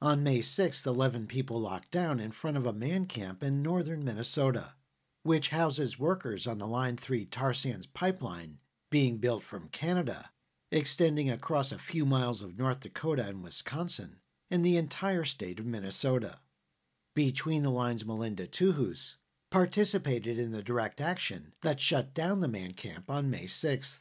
On 0.00 0.24
May 0.24 0.40
6th, 0.40 0.84
11 0.84 1.28
people 1.28 1.60
locked 1.60 1.92
down 1.92 2.18
in 2.18 2.32
front 2.32 2.56
of 2.56 2.66
a 2.66 2.72
man 2.72 3.06
camp 3.06 3.44
in 3.44 3.62
northern 3.62 4.04
Minnesota, 4.04 4.74
which 5.22 5.50
houses 5.50 5.98
workers 5.98 6.48
on 6.48 6.58
the 6.58 6.66
Line 6.66 6.96
3 6.96 7.24
tar 7.26 7.54
sands 7.54 7.86
pipeline 7.86 8.58
being 8.90 9.18
built 9.18 9.44
from 9.44 9.68
Canada, 9.68 10.30
extending 10.72 11.30
across 11.30 11.70
a 11.70 11.78
few 11.78 12.04
miles 12.04 12.42
of 12.42 12.58
North 12.58 12.80
Dakota 12.80 13.24
and 13.24 13.44
Wisconsin 13.44 14.16
in 14.52 14.60
the 14.60 14.76
entire 14.76 15.24
state 15.24 15.58
of 15.58 15.64
Minnesota. 15.64 16.36
Between 17.14 17.62
the 17.62 17.70
Lines 17.70 18.04
Melinda 18.04 18.46
Tuhus 18.46 19.16
participated 19.50 20.38
in 20.38 20.52
the 20.52 20.62
direct 20.62 21.00
action 21.00 21.54
that 21.62 21.80
shut 21.80 22.12
down 22.12 22.40
the 22.40 22.48
man 22.48 22.72
camp 22.74 23.10
on 23.10 23.30
May 23.30 23.44
6th. 23.44 24.00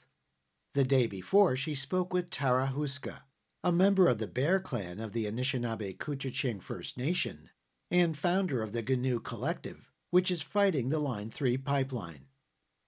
The 0.74 0.84
day 0.84 1.08
before, 1.08 1.56
she 1.56 1.74
spoke 1.74 2.14
with 2.14 2.30
Tara 2.30 2.74
Houska, 2.76 3.22
a 3.64 3.72
member 3.72 4.10
of 4.10 4.18
the 4.18 4.28
Bear 4.28 4.60
Clan 4.60 5.00
of 5.00 5.14
the 5.14 5.24
Anishinaabe 5.26 5.98
Couchiching 5.98 6.62
First 6.62 6.98
Nation 6.98 7.50
and 7.90 8.18
founder 8.18 8.62
of 8.62 8.74
the 8.74 8.84
Giniw 8.84 9.24
Collective, 9.24 9.90
which 10.10 10.30
is 10.30 10.42
fighting 10.42 10.90
the 10.90 11.00
Line 11.00 11.30
3 11.30 11.58
pipeline. 11.60 12.26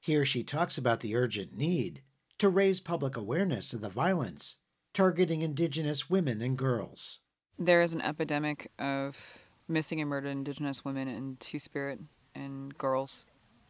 Here 0.01 0.25
she 0.25 0.43
talks 0.43 0.77
about 0.77 0.99
the 0.99 1.15
urgent 1.15 1.55
need 1.55 2.01
to 2.39 2.49
raise 2.49 2.81
public 2.81 3.15
awareness 3.15 3.71
of 3.71 3.79
the 3.79 3.87
violence 3.87 4.57
targeting 4.93 5.41
Indigenous 5.41 6.09
women 6.09 6.41
and 6.41 6.57
girls. 6.57 7.19
There 7.59 7.81
is 7.81 7.93
an 7.93 8.01
epidemic 8.01 8.71
of 8.79 9.17
missing 9.67 10.01
and 10.01 10.09
murdered 10.09 10.29
Indigenous 10.29 10.83
women 10.83 11.07
and 11.07 11.39
Two 11.39 11.59
Spirit 11.59 11.99
and 12.35 12.77
girls, 12.77 13.25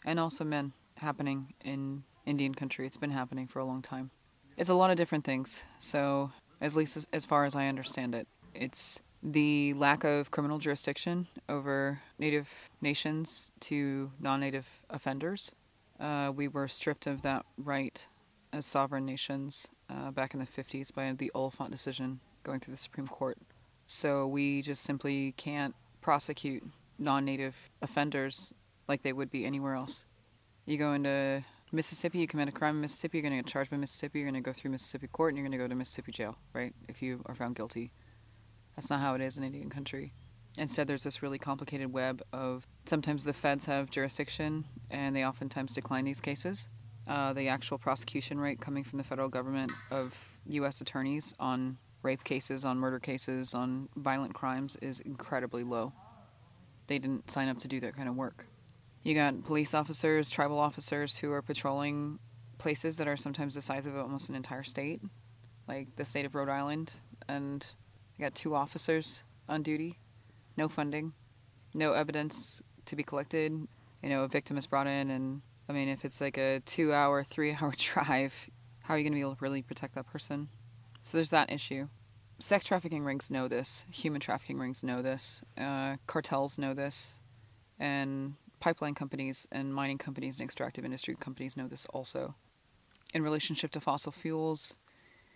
and 0.06 0.20
also 0.20 0.44
men, 0.44 0.74
happening 0.98 1.54
in 1.64 2.04
Indian 2.26 2.56
country. 2.56 2.86
It's 2.86 2.98
been 2.98 3.12
happening 3.12 3.48
for 3.48 3.60
a 3.60 3.66
long 3.66 3.82
time. 3.82 4.12
It's 4.56 4.70
a 4.70 4.74
lot 4.74 4.90
of 4.90 4.98
different 4.98 5.26
things. 5.26 5.64
So, 5.80 6.32
at 6.62 6.76
least 6.76 6.96
as, 6.96 7.08
as 7.12 7.26
far 7.26 7.46
as 7.46 7.56
I 7.56 7.68
understand 7.68 8.16
it, 8.16 8.28
it's 8.54 9.02
the 9.22 9.74
lack 9.74 10.04
of 10.04 10.32
criminal 10.32 10.60
jurisdiction 10.60 11.28
over 11.50 12.02
Native 12.20 12.70
nations 12.82 13.52
to 13.62 14.12
non 14.20 14.40
Native 14.40 14.68
offenders. 14.90 15.56
Uh, 16.00 16.32
we 16.34 16.48
were 16.48 16.68
stripped 16.68 17.08
of 17.08 17.22
that 17.22 17.46
right 17.58 18.06
as 18.52 18.66
sovereign 18.66 19.06
nations 19.06 19.68
uh, 19.90 20.12
back 20.12 20.34
in 20.34 20.40
the 20.40 20.46
50s 20.46 20.94
by 20.94 21.12
the 21.12 21.32
Oliphant 21.34 21.72
decision 21.72 22.20
going 22.44 22.60
through 22.60 22.74
the 22.74 22.80
Supreme 22.80 23.08
Court. 23.08 23.38
So 23.86 24.28
we 24.28 24.62
just 24.62 24.84
simply 24.84 25.34
can't 25.34 25.76
prosecute 26.02 26.64
non 27.00 27.26
native 27.26 27.56
offenders 27.82 28.54
like 28.88 29.04
they 29.04 29.14
would 29.14 29.32
be 29.32 29.46
anywhere 29.46 29.76
else. 29.76 30.06
You 30.66 30.78
go 30.78 30.94
into 30.94 31.44
Mississippi, 31.72 32.20
you 32.20 32.28
commit 32.28 32.48
a 32.48 32.52
crime 32.52 32.76
in 32.76 32.82
Mississippi, 32.82 33.18
you're 33.18 33.24
going 33.30 33.38
to 33.38 33.44
get 33.44 33.52
charged 33.52 33.72
by 33.72 33.78
Mississippi, 33.78 34.20
you're 34.20 34.30
going 34.30 34.42
to 34.42 34.48
go 34.48 34.54
through 34.54 34.72
Mississippi 34.72 35.08
court, 35.08 35.30
and 35.30 35.38
you're 35.38 35.48
going 35.48 35.58
to 35.58 35.64
go 35.64 35.68
to 35.68 35.76
Mississippi 35.76 36.12
jail, 36.12 36.38
right? 36.54 36.74
If 36.88 37.02
you 37.02 37.22
are 37.26 37.36
found 37.36 37.56
guilty. 37.56 37.92
That's 38.76 38.90
not 38.90 39.02
how 39.02 39.16
it 39.16 39.22
is 39.22 39.38
in 39.38 39.44
Indian 39.44 39.70
country. 39.70 40.14
Instead, 40.58 40.88
there's 40.88 41.04
this 41.04 41.24
really 41.24 41.40
complicated 41.40 41.92
web 41.92 42.22
of 42.32 42.68
sometimes 42.86 43.24
the 43.24 43.34
feds 43.34 43.66
have 43.66 43.90
jurisdiction 43.90 44.66
and 44.92 45.16
they 45.16 45.26
oftentimes 45.26 45.74
decline 45.74 46.06
these 46.06 46.22
cases. 46.22 46.68
Uh, 47.08 47.34
the 47.34 47.48
actual 47.50 47.78
prosecution 47.78 48.40
rate 48.40 48.62
coming 48.62 48.84
from 48.84 48.98
the 48.98 49.04
federal 49.04 49.30
government 49.30 49.72
of 49.92 50.16
U.S. 50.46 50.80
attorneys 50.80 51.34
on 51.40 51.78
rape 52.04 52.24
cases, 52.24 52.66
on 52.66 52.78
murder 52.78 53.00
cases, 53.00 53.54
on 53.54 53.90
violent 53.96 54.34
crimes 54.34 54.78
is 54.82 55.00
incredibly 55.00 55.64
low. 55.64 55.94
They 56.88 57.00
didn't 57.00 57.32
sign 57.32 57.48
up 57.48 57.60
to 57.60 57.68
do 57.68 57.80
that 57.80 57.96
kind 57.96 58.10
of 58.10 58.16
work. 58.16 58.46
You 59.04 59.16
got 59.16 59.44
police 59.44 59.74
officers, 59.74 60.30
tribal 60.30 60.60
officers 60.60 61.18
who 61.18 61.32
are 61.32 61.42
patrolling 61.42 62.20
places 62.58 62.98
that 62.98 63.08
are 63.08 63.18
sometimes 63.18 63.56
the 63.56 63.62
size 63.62 63.86
of 63.86 63.98
almost 63.98 64.30
an 64.30 64.36
entire 64.36 64.64
state, 64.64 65.02
like 65.68 65.96
the 65.96 66.06
state 66.06 66.26
of 66.26 66.36
Rhode 66.36 66.50
Island, 66.50 66.94
and 67.28 67.66
you 68.18 68.24
got 68.24 68.36
two 68.36 68.56
officers 68.56 69.24
on 69.50 69.64
duty, 69.64 70.00
no 70.56 70.70
funding, 70.70 71.14
no 71.74 71.94
evidence 71.94 72.62
to 72.86 72.96
be 72.96 73.04
collected. 73.04 73.52
You 74.02 74.10
know, 74.10 74.24
a 74.24 74.28
victim 74.28 74.58
is 74.58 74.68
brought 74.68 74.88
in, 74.88 75.10
and 75.10 75.42
I 75.68 75.74
mean, 75.74 75.90
if 75.90 76.06
it's 76.06 76.22
like 76.22 76.38
a 76.38 76.62
two 76.66 76.94
hour, 76.94 77.24
three 77.24 77.54
hour 77.54 77.74
drive, 77.78 78.50
how 78.84 78.94
are 78.94 78.98
you 78.98 79.04
going 79.04 79.14
to 79.14 79.18
be 79.18 79.22
able 79.22 79.36
to 79.36 79.42
really 79.42 79.62
protect 79.62 79.96
that 79.96 80.06
person? 80.06 80.50
So 81.04 81.18
there's 81.18 81.30
that 81.32 81.52
issue. 81.52 81.88
Sex 82.40 82.66
trafficking 82.66 83.04
rings 83.04 83.30
know 83.30 83.48
this, 83.48 83.86
human 83.90 84.20
trafficking 84.20 84.58
rings 84.58 84.84
know 84.84 85.02
this, 85.02 85.44
uh, 85.58 85.98
cartels 86.08 86.58
know 86.58 86.74
this, 86.74 87.20
and 87.80 88.36
pipeline 88.60 88.96
companies 88.96 89.48
and 89.52 89.74
mining 89.74 89.98
companies 89.98 90.40
and 90.40 90.46
extractive 90.46 90.86
industry 90.86 91.16
companies 91.20 91.56
know 91.56 91.68
this 91.68 91.86
also. 91.88 92.36
In 93.14 93.22
relationship 93.22 93.72
to 93.72 93.82
fossil 93.82 94.12
fuels, 94.12 94.78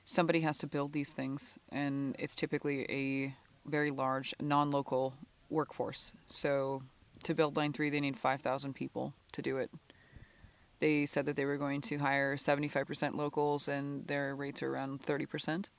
somebody 0.06 0.42
has 0.42 0.58
to 0.60 0.68
build 0.68 0.94
these 0.94 1.14
things, 1.14 1.60
and 1.70 2.16
it's 2.18 2.36
typically 2.36 2.86
a 2.90 3.36
very 3.70 3.92
large 3.92 4.34
non 4.42 4.72
local 4.72 5.14
workforce. 5.50 6.14
So 6.26 6.84
to 7.24 7.36
build 7.36 7.58
Line 7.58 7.74
3, 7.74 7.90
they 7.90 8.00
need 8.00 8.18
5,000 8.18 8.74
people 8.74 9.14
to 9.34 9.42
do 9.42 9.58
it. 9.58 9.70
They 10.80 11.06
said 11.06 11.26
that 11.26 11.36
they 11.36 11.46
were 11.46 11.58
going 11.58 11.82
to 11.82 11.98
hire 11.98 12.36
75% 12.36 13.16
locals, 13.16 13.68
and 13.68 14.06
their 14.08 14.36
rates 14.36 14.62
are 14.62 14.72
around 14.72 15.02
30%. 15.02 15.70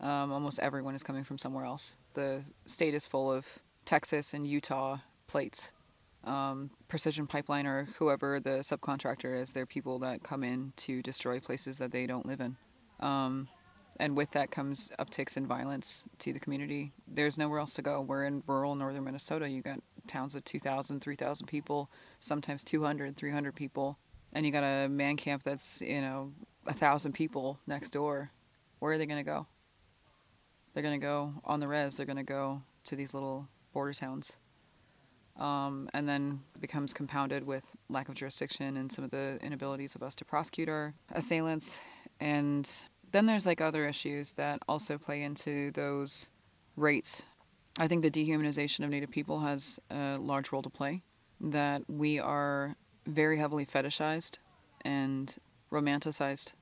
Um, 0.00 0.32
almost 0.32 0.58
everyone 0.60 0.94
is 0.94 1.02
coming 1.02 1.24
from 1.24 1.36
somewhere 1.36 1.64
else. 1.64 1.98
The 2.14 2.42
state 2.64 2.94
is 2.94 3.06
full 3.06 3.30
of 3.30 3.46
Texas 3.84 4.32
and 4.32 4.46
Utah 4.46 4.98
plates 5.26 5.72
um, 6.24 6.70
Precision 6.88 7.26
Pipeline 7.26 7.66
or 7.66 7.84
whoever 7.98 8.40
the 8.40 8.60
subcontractor 8.60 9.40
is, 9.40 9.52
they're 9.52 9.66
people 9.66 9.98
that 10.00 10.22
come 10.22 10.44
in 10.44 10.72
to 10.76 11.02
destroy 11.02 11.40
places 11.40 11.78
that 11.78 11.92
they 11.92 12.06
don't 12.06 12.26
live 12.26 12.40
in. 12.40 12.56
Um, 13.00 13.48
and 13.98 14.16
with 14.16 14.30
that 14.32 14.50
comes 14.50 14.90
upticks 14.98 15.36
in 15.36 15.46
violence 15.46 16.04
to 16.20 16.32
the 16.32 16.40
community. 16.40 16.92
There's 17.06 17.36
nowhere 17.36 17.58
else 17.58 17.74
to 17.74 17.82
go. 17.82 18.00
We're 18.00 18.24
in 18.24 18.42
rural 18.46 18.74
northern 18.74 19.04
Minnesota. 19.04 19.48
You 19.48 19.62
got 19.62 19.80
towns 20.06 20.34
of 20.34 20.44
2,000, 20.44 21.00
3,000 21.00 21.46
people, 21.46 21.90
sometimes 22.18 22.64
200, 22.64 23.16
300 23.16 23.54
people. 23.54 23.98
And 24.32 24.46
you 24.46 24.52
got 24.52 24.64
a 24.64 24.88
man 24.88 25.16
camp 25.16 25.42
that's, 25.42 25.82
you 25.82 26.00
know, 26.00 26.32
a 26.66 26.72
thousand 26.72 27.12
people 27.12 27.58
next 27.66 27.90
door. 27.90 28.30
Where 28.78 28.92
are 28.92 28.98
they 28.98 29.06
going 29.06 29.24
to 29.24 29.28
go? 29.28 29.46
They're 30.72 30.82
going 30.82 31.00
to 31.00 31.04
go 31.04 31.34
on 31.44 31.60
the 31.60 31.68
res. 31.68 31.96
They're 31.96 32.06
going 32.06 32.16
to 32.16 32.22
go 32.22 32.62
to 32.84 32.96
these 32.96 33.12
little 33.12 33.48
border 33.72 33.92
towns 33.92 34.36
um, 35.40 35.88
and 35.94 36.08
then 36.08 36.40
becomes 36.60 36.92
compounded 36.92 37.46
with 37.46 37.64
lack 37.88 38.08
of 38.08 38.14
jurisdiction 38.14 38.76
and 38.76 38.92
some 38.92 39.04
of 39.04 39.10
the 39.10 39.38
inabilities 39.42 39.94
of 39.94 40.02
us 40.02 40.14
to 40.16 40.24
prosecute 40.24 40.68
our 40.68 40.94
assailants. 41.12 41.78
And 42.20 42.70
then 43.10 43.26
there's 43.26 43.46
like 43.46 43.60
other 43.60 43.86
issues 43.86 44.32
that 44.32 44.60
also 44.68 44.98
play 44.98 45.22
into 45.22 45.70
those 45.72 46.30
rates. 46.76 47.22
I 47.78 47.88
think 47.88 48.02
the 48.02 48.10
dehumanization 48.10 48.84
of 48.84 48.90
Native 48.90 49.10
people 49.10 49.40
has 49.40 49.80
a 49.90 50.16
large 50.18 50.52
role 50.52 50.62
to 50.62 50.70
play. 50.70 51.02
That 51.40 51.82
we 51.88 52.18
are 52.18 52.76
very 53.06 53.38
heavily 53.38 53.66
fetishized 53.66 54.38
and 54.82 55.36
romanticized. 55.70 56.52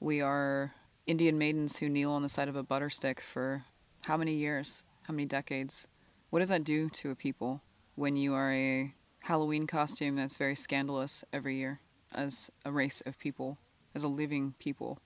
We 0.00 0.20
are 0.20 0.74
Indian 1.06 1.38
maidens 1.38 1.78
who 1.78 1.88
kneel 1.88 2.10
on 2.12 2.22
the 2.22 2.28
side 2.28 2.48
of 2.48 2.56
a 2.56 2.62
butter 2.62 2.90
stick 2.90 3.20
for 3.20 3.64
how 4.04 4.16
many 4.16 4.34
years, 4.34 4.84
how 5.02 5.14
many 5.14 5.26
decades? 5.26 5.86
What 6.30 6.40
does 6.40 6.50
that 6.50 6.64
do 6.64 6.88
to 6.90 7.10
a 7.10 7.14
people? 7.14 7.62
when 7.98 8.14
you 8.14 8.32
are 8.32 8.52
a 8.52 8.94
Halloween 9.22 9.66
costume 9.66 10.14
that's 10.14 10.36
very 10.36 10.54
scandalous 10.54 11.24
every 11.32 11.56
year 11.56 11.80
as 12.14 12.48
a 12.64 12.70
race 12.70 13.02
of 13.04 13.18
people, 13.18 13.58
as 13.92 14.04
a 14.04 14.08
living 14.08 14.54
people. 14.60 15.00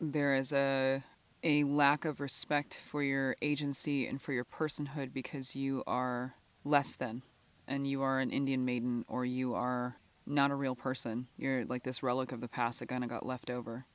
There 0.00 0.34
is 0.34 0.50
a 0.50 1.04
a 1.42 1.64
lack 1.64 2.06
of 2.06 2.20
respect 2.20 2.80
for 2.82 3.02
your 3.02 3.36
agency 3.42 4.06
and 4.06 4.22
for 4.22 4.32
your 4.32 4.46
personhood 4.46 5.12
because 5.12 5.54
you 5.54 5.84
are 5.86 6.36
less 6.64 6.94
than 6.94 7.20
and 7.68 7.86
you 7.86 8.00
are 8.00 8.18
an 8.18 8.30
Indian 8.30 8.64
maiden 8.64 9.04
or 9.06 9.26
you 9.26 9.54
are 9.54 9.96
not 10.26 10.50
a 10.50 10.54
real 10.54 10.74
person. 10.74 11.26
You're 11.36 11.64
like 11.64 11.82
this 11.82 12.02
relic 12.02 12.32
of 12.32 12.40
the 12.40 12.48
past 12.48 12.80
that 12.80 12.88
kind 12.88 13.04
of 13.04 13.10
got 13.10 13.26
left 13.26 13.50
over. 13.50 13.86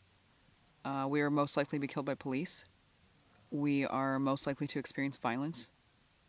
Uh, 0.85 1.05
we 1.09 1.21
are 1.21 1.29
most 1.29 1.57
likely 1.57 1.77
to 1.77 1.81
be 1.81 1.87
killed 1.87 2.05
by 2.05 2.15
police. 2.15 2.65
We 3.51 3.85
are 3.85 4.19
most 4.19 4.47
likely 4.47 4.67
to 4.67 4.79
experience 4.79 5.17
violence 5.17 5.71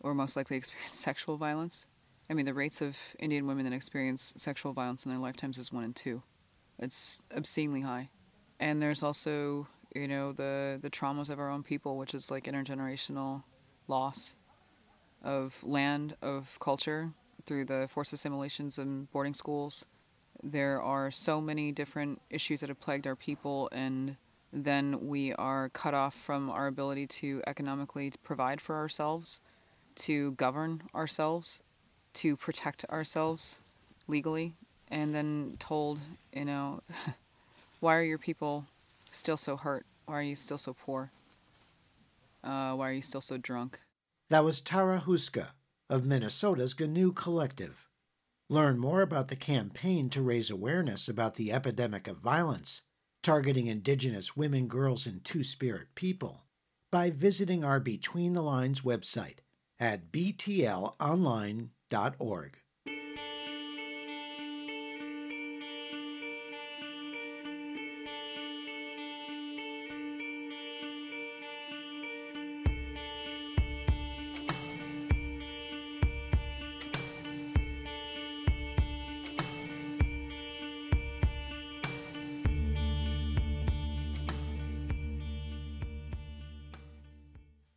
or 0.00 0.14
most 0.14 0.36
likely 0.36 0.56
experience 0.56 0.92
sexual 0.92 1.36
violence. 1.36 1.86
I 2.28 2.34
mean, 2.34 2.46
the 2.46 2.54
rates 2.54 2.80
of 2.80 2.96
Indian 3.18 3.46
women 3.46 3.64
that 3.64 3.74
experience 3.74 4.32
sexual 4.36 4.72
violence 4.72 5.04
in 5.04 5.10
their 5.10 5.20
lifetimes 5.20 5.58
is 5.58 5.72
one 5.72 5.84
in 5.84 5.92
two. 5.92 6.22
It's 6.78 7.20
obscenely 7.36 7.82
high. 7.82 8.08
And 8.58 8.80
there's 8.80 9.02
also, 9.02 9.66
you 9.94 10.06
know, 10.06 10.32
the, 10.32 10.78
the 10.80 10.90
traumas 10.90 11.28
of 11.28 11.38
our 11.38 11.50
own 11.50 11.62
people, 11.62 11.96
which 11.96 12.14
is 12.14 12.30
like 12.30 12.44
intergenerational 12.44 13.42
loss 13.88 14.36
of 15.22 15.58
land, 15.62 16.16
of 16.22 16.58
culture 16.60 17.12
through 17.46 17.66
the 17.66 17.88
forced 17.92 18.12
assimilations 18.12 18.78
and 18.78 19.10
boarding 19.12 19.34
schools. 19.34 19.84
There 20.42 20.80
are 20.80 21.10
so 21.10 21.40
many 21.40 21.72
different 21.72 22.20
issues 22.30 22.60
that 22.60 22.68
have 22.68 22.80
plagued 22.80 23.06
our 23.06 23.16
people, 23.16 23.68
and 23.72 24.16
then 24.52 25.08
we 25.08 25.32
are 25.34 25.68
cut 25.70 25.94
off 25.94 26.14
from 26.14 26.50
our 26.50 26.66
ability 26.66 27.06
to 27.06 27.42
economically 27.46 28.12
provide 28.22 28.60
for 28.60 28.76
ourselves, 28.76 29.40
to 29.96 30.32
govern 30.32 30.82
ourselves, 30.94 31.62
to 32.14 32.36
protect 32.36 32.84
ourselves 32.86 33.60
legally 34.08 34.54
and 34.88 35.14
then 35.14 35.56
told, 35.58 36.00
you 36.32 36.44
know, 36.44 36.82
why 37.80 37.96
are 37.96 38.02
your 38.02 38.18
people 38.18 38.66
still 39.12 39.36
so 39.36 39.56
hurt? 39.56 39.86
Why 40.06 40.18
are 40.18 40.22
you 40.22 40.36
still 40.36 40.58
so 40.58 40.74
poor? 40.74 41.12
Uh, 42.42 42.72
why 42.72 42.90
are 42.90 42.92
you 42.92 43.02
still 43.02 43.20
so 43.20 43.36
drunk? 43.36 43.78
That 44.30 44.44
was 44.44 44.60
Tara 44.60 45.02
Houska 45.06 45.48
of 45.90 46.06
Minnesota's 46.06 46.74
Giniw 46.74 47.14
Collective. 47.14 47.88
Learn 48.48 48.78
more 48.78 49.02
about 49.02 49.28
the 49.28 49.36
campaign 49.36 50.08
to 50.10 50.22
raise 50.22 50.50
awareness 50.50 51.08
about 51.08 51.34
the 51.34 51.52
epidemic 51.52 52.08
of 52.08 52.16
violence 52.16 52.82
targeting 53.22 53.66
Indigenous 53.66 54.34
women, 54.34 54.66
girls, 54.66 55.06
and 55.06 55.22
Two 55.22 55.44
Spirit 55.44 55.88
people 55.94 56.44
by 56.90 57.10
visiting 57.10 57.62
our 57.62 57.78
Between 57.78 58.32
the 58.32 58.42
Lines 58.42 58.80
website 58.80 59.40
at 59.78 60.10
btlonline.com 60.10 61.70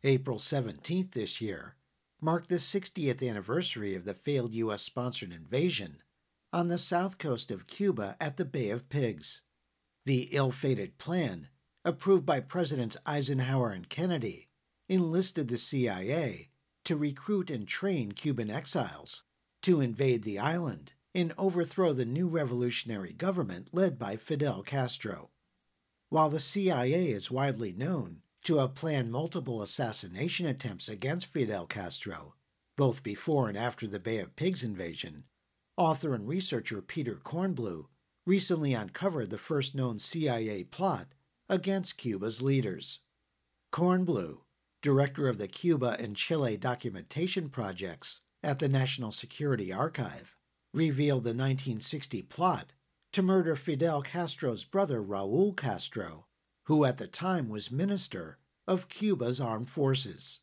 April 0.06 0.36
17th 0.36 1.12
this 1.12 1.40
year 1.40 1.76
marked 2.20 2.50
the 2.50 2.56
60th 2.56 3.26
anniversary 3.26 3.94
of 3.94 4.04
the 4.04 4.12
failed 4.12 4.52
U.S. 4.52 4.82
sponsored 4.82 5.32
invasion 5.32 6.02
on 6.52 6.68
the 6.68 6.76
south 6.76 7.16
coast 7.16 7.50
of 7.50 7.66
Cuba 7.66 8.14
at 8.20 8.36
the 8.36 8.44
Bay 8.44 8.68
of 8.68 8.90
Pigs. 8.90 9.40
The 10.04 10.28
ill 10.32 10.50
fated 10.50 10.98
plan, 10.98 11.48
approved 11.86 12.26
by 12.26 12.40
Presidents 12.40 12.98
Eisenhower 13.06 13.70
and 13.70 13.88
Kennedy, 13.88 14.50
enlisted 14.90 15.48
the 15.48 15.56
CIA 15.56 16.50
to 16.84 16.96
recruit 16.96 17.50
and 17.50 17.66
train 17.66 18.12
Cuban 18.12 18.50
exiles 18.50 19.22
to 19.62 19.80
invade 19.80 20.22
the 20.22 20.38
island 20.38 20.92
and 21.14 21.32
overthrow 21.38 21.94
the 21.94 22.04
new 22.04 22.28
revolutionary 22.28 23.14
government 23.14 23.68
led 23.72 23.98
by 23.98 24.16
Fidel 24.16 24.62
Castro. 24.62 25.30
While 26.10 26.28
the 26.28 26.40
CIA 26.40 27.10
is 27.10 27.30
widely 27.30 27.72
known 27.72 28.20
to 28.44 28.58
have 28.58 28.74
planned 28.74 29.10
multiple 29.10 29.62
assassination 29.62 30.46
attempts 30.46 30.88
against 30.88 31.26
Fidel 31.26 31.66
Castro, 31.66 32.34
both 32.76 33.02
before 33.02 33.48
and 33.48 33.56
after 33.56 33.86
the 33.86 33.98
Bay 33.98 34.18
of 34.18 34.36
Pigs 34.36 34.62
invasion, 34.62 35.24
author 35.76 36.14
and 36.14 36.28
researcher 36.28 36.80
Peter 36.82 37.16
Kornbluh 37.16 37.86
recently 38.26 38.74
uncovered 38.74 39.30
the 39.30 39.38
first 39.38 39.74
known 39.74 39.98
CIA 39.98 40.64
plot 40.64 41.08
against 41.48 41.98
Cuba's 41.98 42.40
leaders. 42.42 43.00
Kornbluh, 43.72 44.38
director 44.82 45.28
of 45.28 45.38
the 45.38 45.48
Cuba 45.48 45.96
and 45.98 46.16
Chile 46.16 46.56
documentation 46.56 47.48
projects 47.48 48.20
at 48.42 48.58
the 48.58 48.68
National 48.68 49.10
Security 49.10 49.72
Archive, 49.72 50.36
revealed 50.72 51.24
the 51.24 51.30
1960 51.30 52.22
plot 52.22 52.72
to 53.12 53.22
murder 53.22 53.56
Fidel 53.56 54.02
Castro's 54.02 54.64
brother 54.64 55.02
Raul 55.02 55.56
Castro, 55.56 56.26
who 56.64 56.84
at 56.84 56.98
the 56.98 57.06
time 57.06 57.48
was 57.48 57.70
minister 57.70 58.38
of 58.66 58.88
Cuba's 58.88 59.40
armed 59.40 59.68
forces. 59.68 60.40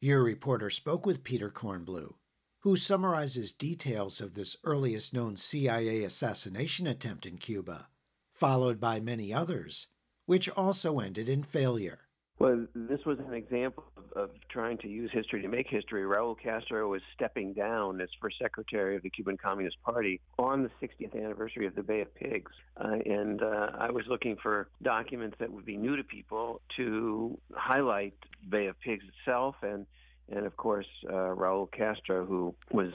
Your 0.00 0.22
reporter 0.22 0.70
spoke 0.70 1.04
with 1.04 1.24
Peter 1.24 1.50
Kornbluh, 1.50 2.14
who 2.60 2.76
summarizes 2.76 3.52
details 3.52 4.20
of 4.20 4.34
this 4.34 4.56
earliest 4.64 5.12
known 5.14 5.36
CIA 5.36 6.04
assassination 6.04 6.86
attempt 6.86 7.26
in 7.26 7.38
Cuba, 7.38 7.88
followed 8.32 8.78
by 8.78 9.00
many 9.00 9.32
others, 9.32 9.88
which 10.26 10.48
also 10.50 11.00
ended 11.00 11.28
in 11.28 11.42
failure. 11.42 12.09
Well, 12.40 12.66
this 12.74 13.00
was 13.04 13.18
an 13.18 13.34
example 13.34 13.84
of, 13.98 14.22
of, 14.22 14.30
trying 14.48 14.78
to 14.78 14.88
use 14.88 15.10
history 15.12 15.42
to 15.42 15.48
make 15.48 15.66
history. 15.68 16.04
Raul 16.04 16.34
Castro 16.42 16.88
was 16.88 17.02
stepping 17.14 17.52
down 17.52 18.00
as 18.00 18.08
first 18.18 18.38
secretary 18.40 18.96
of 18.96 19.02
the 19.02 19.10
Cuban 19.10 19.36
Communist 19.36 19.76
Party 19.82 20.22
on 20.38 20.62
the 20.62 20.70
60th 20.82 21.14
anniversary 21.14 21.66
of 21.66 21.74
the 21.74 21.82
Bay 21.82 22.00
of 22.00 22.14
Pigs. 22.14 22.50
Uh, 22.78 22.96
and 23.04 23.42
uh, 23.42 23.72
I 23.78 23.90
was 23.90 24.04
looking 24.08 24.38
for 24.42 24.68
documents 24.82 25.36
that 25.38 25.52
would 25.52 25.66
be 25.66 25.76
new 25.76 25.96
to 25.96 26.02
people 26.02 26.62
to 26.78 27.38
highlight 27.52 28.14
Bay 28.48 28.68
of 28.68 28.80
Pigs 28.80 29.04
itself 29.18 29.56
and, 29.60 29.84
and 30.30 30.46
of 30.46 30.56
course, 30.56 30.88
uh, 31.10 31.12
Raul 31.12 31.70
Castro, 31.70 32.24
who 32.24 32.54
was 32.72 32.90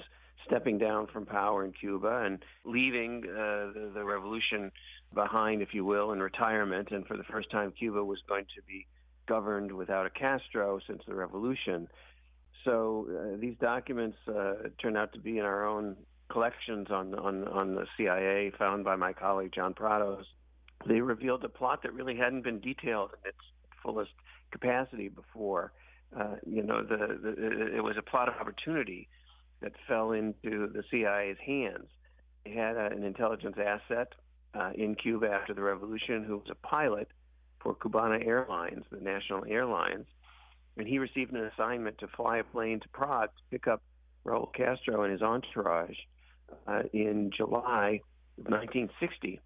stepping 0.47 0.79
down 0.79 1.05
from 1.13 1.27
power 1.27 1.63
in 1.63 1.71
Cuba 1.71 2.23
and 2.25 2.39
leaving 2.63 3.23
uh, 3.29 3.73
the, 3.73 3.91
the 3.93 4.03
revolution 4.03 4.71
behind, 5.13 5.61
if 5.61 5.75
you 5.75 5.85
will, 5.85 6.13
in 6.13 6.19
retirement. 6.19 6.89
And 6.89 7.05
for 7.05 7.15
the 7.15 7.23
first 7.23 7.51
time, 7.51 7.71
Cuba 7.77 8.03
was 8.03 8.19
going 8.27 8.45
to 8.55 8.63
be 8.67 8.87
governed 9.27 9.71
without 9.71 10.05
a 10.05 10.09
Castro 10.09 10.79
since 10.87 11.01
the 11.07 11.15
revolution. 11.15 11.87
So 12.63 13.07
uh, 13.09 13.37
these 13.39 13.55
documents 13.59 14.17
uh, 14.27 14.53
turned 14.81 14.97
out 14.97 15.13
to 15.13 15.19
be 15.19 15.37
in 15.37 15.45
our 15.45 15.65
own 15.65 15.95
collections 16.31 16.87
on, 16.89 17.13
on, 17.15 17.47
on 17.47 17.75
the 17.75 17.85
CIA, 17.97 18.51
found 18.57 18.83
by 18.83 18.95
my 18.95 19.13
colleague 19.13 19.51
John 19.53 19.73
Prados. 19.73 20.23
They 20.87 21.01
revealed 21.01 21.43
a 21.43 21.49
plot 21.49 21.83
that 21.83 21.93
really 21.93 22.15
hadn't 22.15 22.43
been 22.43 22.59
detailed 22.59 23.11
in 23.23 23.29
its 23.29 23.37
fullest 23.83 24.11
capacity 24.51 25.09
before. 25.09 25.71
Uh, 26.17 26.35
you 26.45 26.63
know, 26.63 26.81
the, 26.83 27.19
the, 27.21 27.75
it 27.75 27.83
was 27.83 27.95
a 27.97 28.01
plot 28.01 28.29
of 28.29 28.35
opportunity 28.35 29.07
that 29.61 29.73
fell 29.87 30.11
into 30.11 30.69
the 30.73 30.83
CIA's 30.89 31.37
hands. 31.45 31.87
They 32.45 32.51
had 32.51 32.77
a, 32.77 32.87
an 32.87 33.03
intelligence 33.03 33.57
asset 33.59 34.13
uh, 34.53 34.71
in 34.75 34.95
Cuba 34.95 35.27
after 35.27 35.53
the 35.53 35.61
revolution 35.61 36.23
who 36.23 36.37
was 36.37 36.47
a 36.49 36.67
pilot 36.67 37.09
for 37.65 37.73
Cubana 37.73 38.25
Airlines, 38.25 38.83
the 38.91 39.01
national 39.01 39.43
airlines, 39.49 40.05
and 40.77 40.87
he 40.87 40.99
received 40.99 41.33
an 41.33 41.49
assignment 41.53 41.97
to 41.97 42.07
fly 42.15 42.37
a 42.37 42.43
plane 42.43 42.79
to 42.79 42.89
Prague 42.89 43.29
to 43.29 43.43
pick 43.49 43.67
up 43.67 43.81
Raul 44.25 44.53
Castro 44.53 45.03
and 45.03 45.11
his 45.11 45.21
entourage 45.21 45.97
uh, 46.67 46.83
in 46.93 47.31
July 47.35 48.01
of 48.37 48.45
1960. 48.45 49.41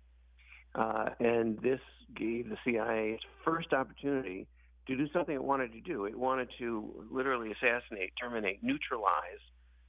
Uh, 0.75 1.09
and 1.19 1.57
this 1.61 1.79
gave 2.15 2.49
the 2.49 2.57
CIA 2.65 3.11
its 3.13 3.23
first 3.45 3.73
opportunity 3.73 4.47
to 4.87 4.97
do 4.97 5.07
something 5.13 5.35
it 5.35 5.43
wanted 5.43 5.71
to 5.71 5.81
do. 5.81 6.05
It 6.05 6.17
wanted 6.17 6.49
to 6.59 7.05
literally 7.09 7.51
assassinate, 7.51 8.11
terminate, 8.19 8.59
neutralize 8.61 9.39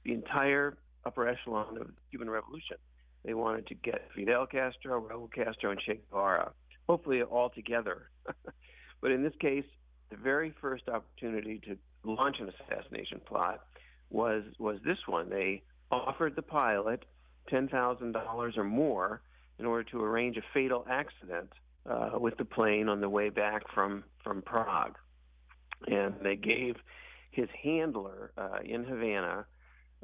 the 0.05 0.13
entire 0.13 0.77
upper 1.05 1.27
echelon 1.27 1.77
of 1.77 1.87
the 1.87 1.93
Cuban 2.11 2.29
Revolution. 2.29 2.77
They 3.25 3.33
wanted 3.33 3.67
to 3.67 3.75
get 3.75 4.07
Fidel 4.15 4.45
Castro, 4.45 5.01
Raul 5.01 5.31
Castro, 5.31 5.71
and 5.71 5.79
Che 5.79 5.99
Guevara 6.09 6.53
hopefully 6.87 7.21
all 7.21 7.49
together. 7.49 8.09
but 9.01 9.11
in 9.11 9.23
this 9.23 9.33
case, 9.39 9.65
the 10.09 10.17
very 10.17 10.53
first 10.61 10.89
opportunity 10.89 11.59
to 11.65 11.77
launch 12.03 12.37
an 12.39 12.49
assassination 12.49 13.21
plot 13.25 13.61
was 14.09 14.43
was 14.59 14.77
this 14.85 14.97
one. 15.07 15.29
They 15.29 15.63
offered 15.91 16.35
the 16.35 16.41
pilot 16.41 17.05
ten 17.49 17.67
thousand 17.67 18.11
dollars 18.13 18.55
or 18.57 18.63
more 18.63 19.21
in 19.59 19.65
order 19.65 19.89
to 19.91 20.03
arrange 20.03 20.37
a 20.37 20.41
fatal 20.53 20.85
accident 20.89 21.51
uh, 21.89 22.11
with 22.15 22.37
the 22.37 22.45
plane 22.45 22.89
on 22.89 23.01
the 23.01 23.09
way 23.09 23.29
back 23.29 23.63
from 23.73 24.03
from 24.23 24.41
Prague, 24.41 24.97
and 25.87 26.15
they 26.21 26.35
gave 26.35 26.75
his 27.31 27.47
handler 27.63 28.31
uh, 28.37 28.59
in 28.63 28.83
Havana, 28.83 29.45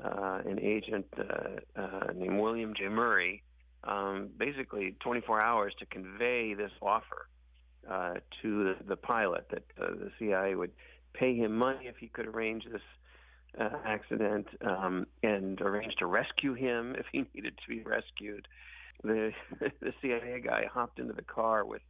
uh, 0.04 0.40
an 0.46 0.60
agent 0.62 1.06
uh, 1.18 1.80
uh, 1.80 2.14
named 2.16 2.40
William 2.40 2.74
J. 2.78 2.88
Murray, 2.88 3.44
um, 3.84 4.30
basically 4.38 4.96
24 5.00 5.42
hours 5.42 5.74
to 5.80 5.86
convey 5.86 6.54
this 6.54 6.72
offer 6.82 7.28
uh, 7.90 8.16
to 8.42 8.64
the, 8.64 8.76
the 8.88 8.96
pilot 8.96 9.48
that 9.50 9.64
uh, 9.82 9.92
the 9.92 10.12
CIA 10.20 10.56
would 10.56 10.72
pay 11.14 11.36
him 11.36 11.58
money 11.58 11.88
if 11.88 11.98
he 11.98 12.08
could 12.08 12.28
arrange 12.28 12.66
this 12.72 12.82
uh, 13.60 13.70
accident 13.86 14.48
um, 14.62 15.08
and 15.24 15.62
arrange 15.62 15.96
to 15.96 16.06
rescue 16.06 16.54
him 16.54 16.96
if 17.00 17.06
he 17.12 17.26
needed 17.34 17.58
to 17.58 17.70
be 17.70 17.82
rescued. 17.82 18.48
The 19.04 19.32
the 19.60 19.94
CIA 20.02 20.42
guy 20.44 20.66
hopped 20.72 21.00
into 21.00 21.14
the 21.14 21.22
car 21.22 21.66
with 21.66 21.84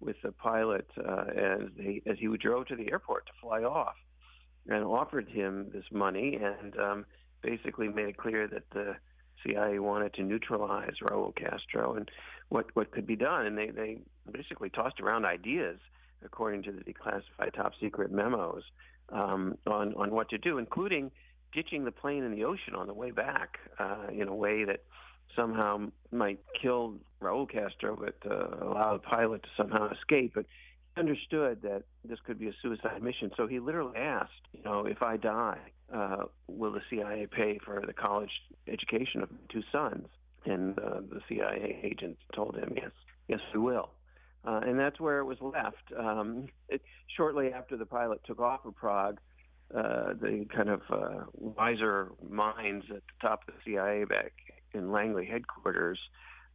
with 0.00 0.16
the 0.22 0.32
pilot 0.32 0.86
uh, 0.98 1.24
as 1.34 1.60
he 1.76 2.02
as 2.06 2.18
he 2.18 2.28
drove 2.36 2.66
to 2.66 2.76
the 2.76 2.90
airport 2.90 3.26
to 3.26 3.32
fly 3.40 3.62
off, 3.62 3.96
and 4.68 4.84
offered 4.84 5.28
him 5.28 5.70
this 5.72 5.84
money 5.90 6.38
and 6.40 6.78
um, 6.78 7.06
basically 7.42 7.88
made 7.88 8.08
it 8.08 8.16
clear 8.16 8.46
that 8.46 8.68
the 8.70 8.96
CIA 9.44 9.78
wanted 9.78 10.14
to 10.14 10.22
neutralize 10.22 10.94
Raul 11.02 11.34
Castro 11.34 11.94
and 11.94 12.10
what 12.48 12.66
what 12.74 12.90
could 12.90 13.06
be 13.06 13.16
done, 13.16 13.46
and 13.46 13.56
they 13.56 13.68
they 13.68 13.98
basically 14.30 14.70
tossed 14.70 15.00
around 15.00 15.24
ideas 15.24 15.78
according 16.24 16.62
to 16.64 16.72
the 16.72 16.80
declassified 16.82 17.54
top 17.54 17.72
secret 17.80 18.10
memos 18.10 18.62
um, 19.10 19.56
on 19.66 19.94
on 19.94 20.10
what 20.10 20.28
to 20.30 20.38
do, 20.38 20.58
including 20.58 21.10
ditching 21.52 21.84
the 21.84 21.92
plane 21.92 22.24
in 22.24 22.32
the 22.32 22.44
ocean 22.44 22.74
on 22.74 22.86
the 22.86 22.94
way 22.94 23.10
back 23.10 23.58
uh, 23.78 24.06
in 24.12 24.28
a 24.28 24.34
way 24.34 24.64
that 24.64 24.82
somehow 25.36 25.86
might 26.10 26.40
kill 26.60 26.94
Raul 27.22 27.50
Castro, 27.50 27.96
but 27.96 28.16
uh, 28.30 28.64
allow 28.64 28.94
the 28.94 29.02
pilot 29.02 29.42
to 29.42 29.48
somehow 29.56 29.90
escape. 29.90 30.32
But 30.34 30.46
he 30.94 31.00
understood 31.00 31.62
that 31.62 31.82
this 32.04 32.18
could 32.26 32.38
be 32.38 32.48
a 32.48 32.52
suicide 32.62 33.02
mission. 33.02 33.30
So 33.36 33.46
he 33.46 33.60
literally 33.60 33.96
asked, 33.96 34.32
you 34.52 34.62
know, 34.64 34.86
if 34.86 35.02
I 35.02 35.16
die, 35.16 35.58
uh, 35.94 36.24
will 36.48 36.72
the 36.72 36.82
CIA 36.90 37.26
pay 37.26 37.58
for 37.64 37.82
the 37.86 37.92
college 37.92 38.30
education 38.68 39.22
of 39.22 39.28
two 39.50 39.62
sons? 39.72 40.06
And 40.44 40.78
uh, 40.78 41.00
the 41.00 41.20
CIA 41.28 41.80
agent 41.82 42.16
told 42.34 42.56
him, 42.56 42.72
yes, 42.76 42.90
yes, 43.28 43.40
we 43.52 43.60
will. 43.60 43.90
Uh, 44.44 44.60
and 44.64 44.78
that's 44.78 44.98
where 44.98 45.18
it 45.18 45.24
was 45.24 45.38
left. 45.40 45.92
Um, 45.98 46.48
it, 46.68 46.80
shortly 47.16 47.52
after 47.52 47.76
the 47.76 47.84
pilot 47.84 48.20
took 48.26 48.40
off 48.40 48.62
for 48.62 48.72
Prague, 48.72 49.18
uh, 49.74 50.14
the 50.20 50.46
kind 50.54 50.68
of 50.68 50.80
uh, 50.90 51.24
wiser 51.34 52.12
minds 52.28 52.86
at 52.88 53.02
the 53.02 53.28
top 53.28 53.42
of 53.46 53.54
the 53.54 53.60
CIA 53.64 54.04
back 54.04 54.32
in 54.72 54.90
Langley 54.90 55.26
headquarters 55.26 55.98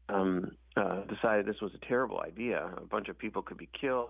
um, 0.09 0.51
uh, 0.75 1.01
decided 1.01 1.45
this 1.45 1.61
was 1.61 1.71
a 1.75 1.85
terrible 1.85 2.19
idea. 2.19 2.71
A 2.77 2.85
bunch 2.85 3.07
of 3.07 3.17
people 3.17 3.41
could 3.41 3.57
be 3.57 3.69
killed 3.79 4.09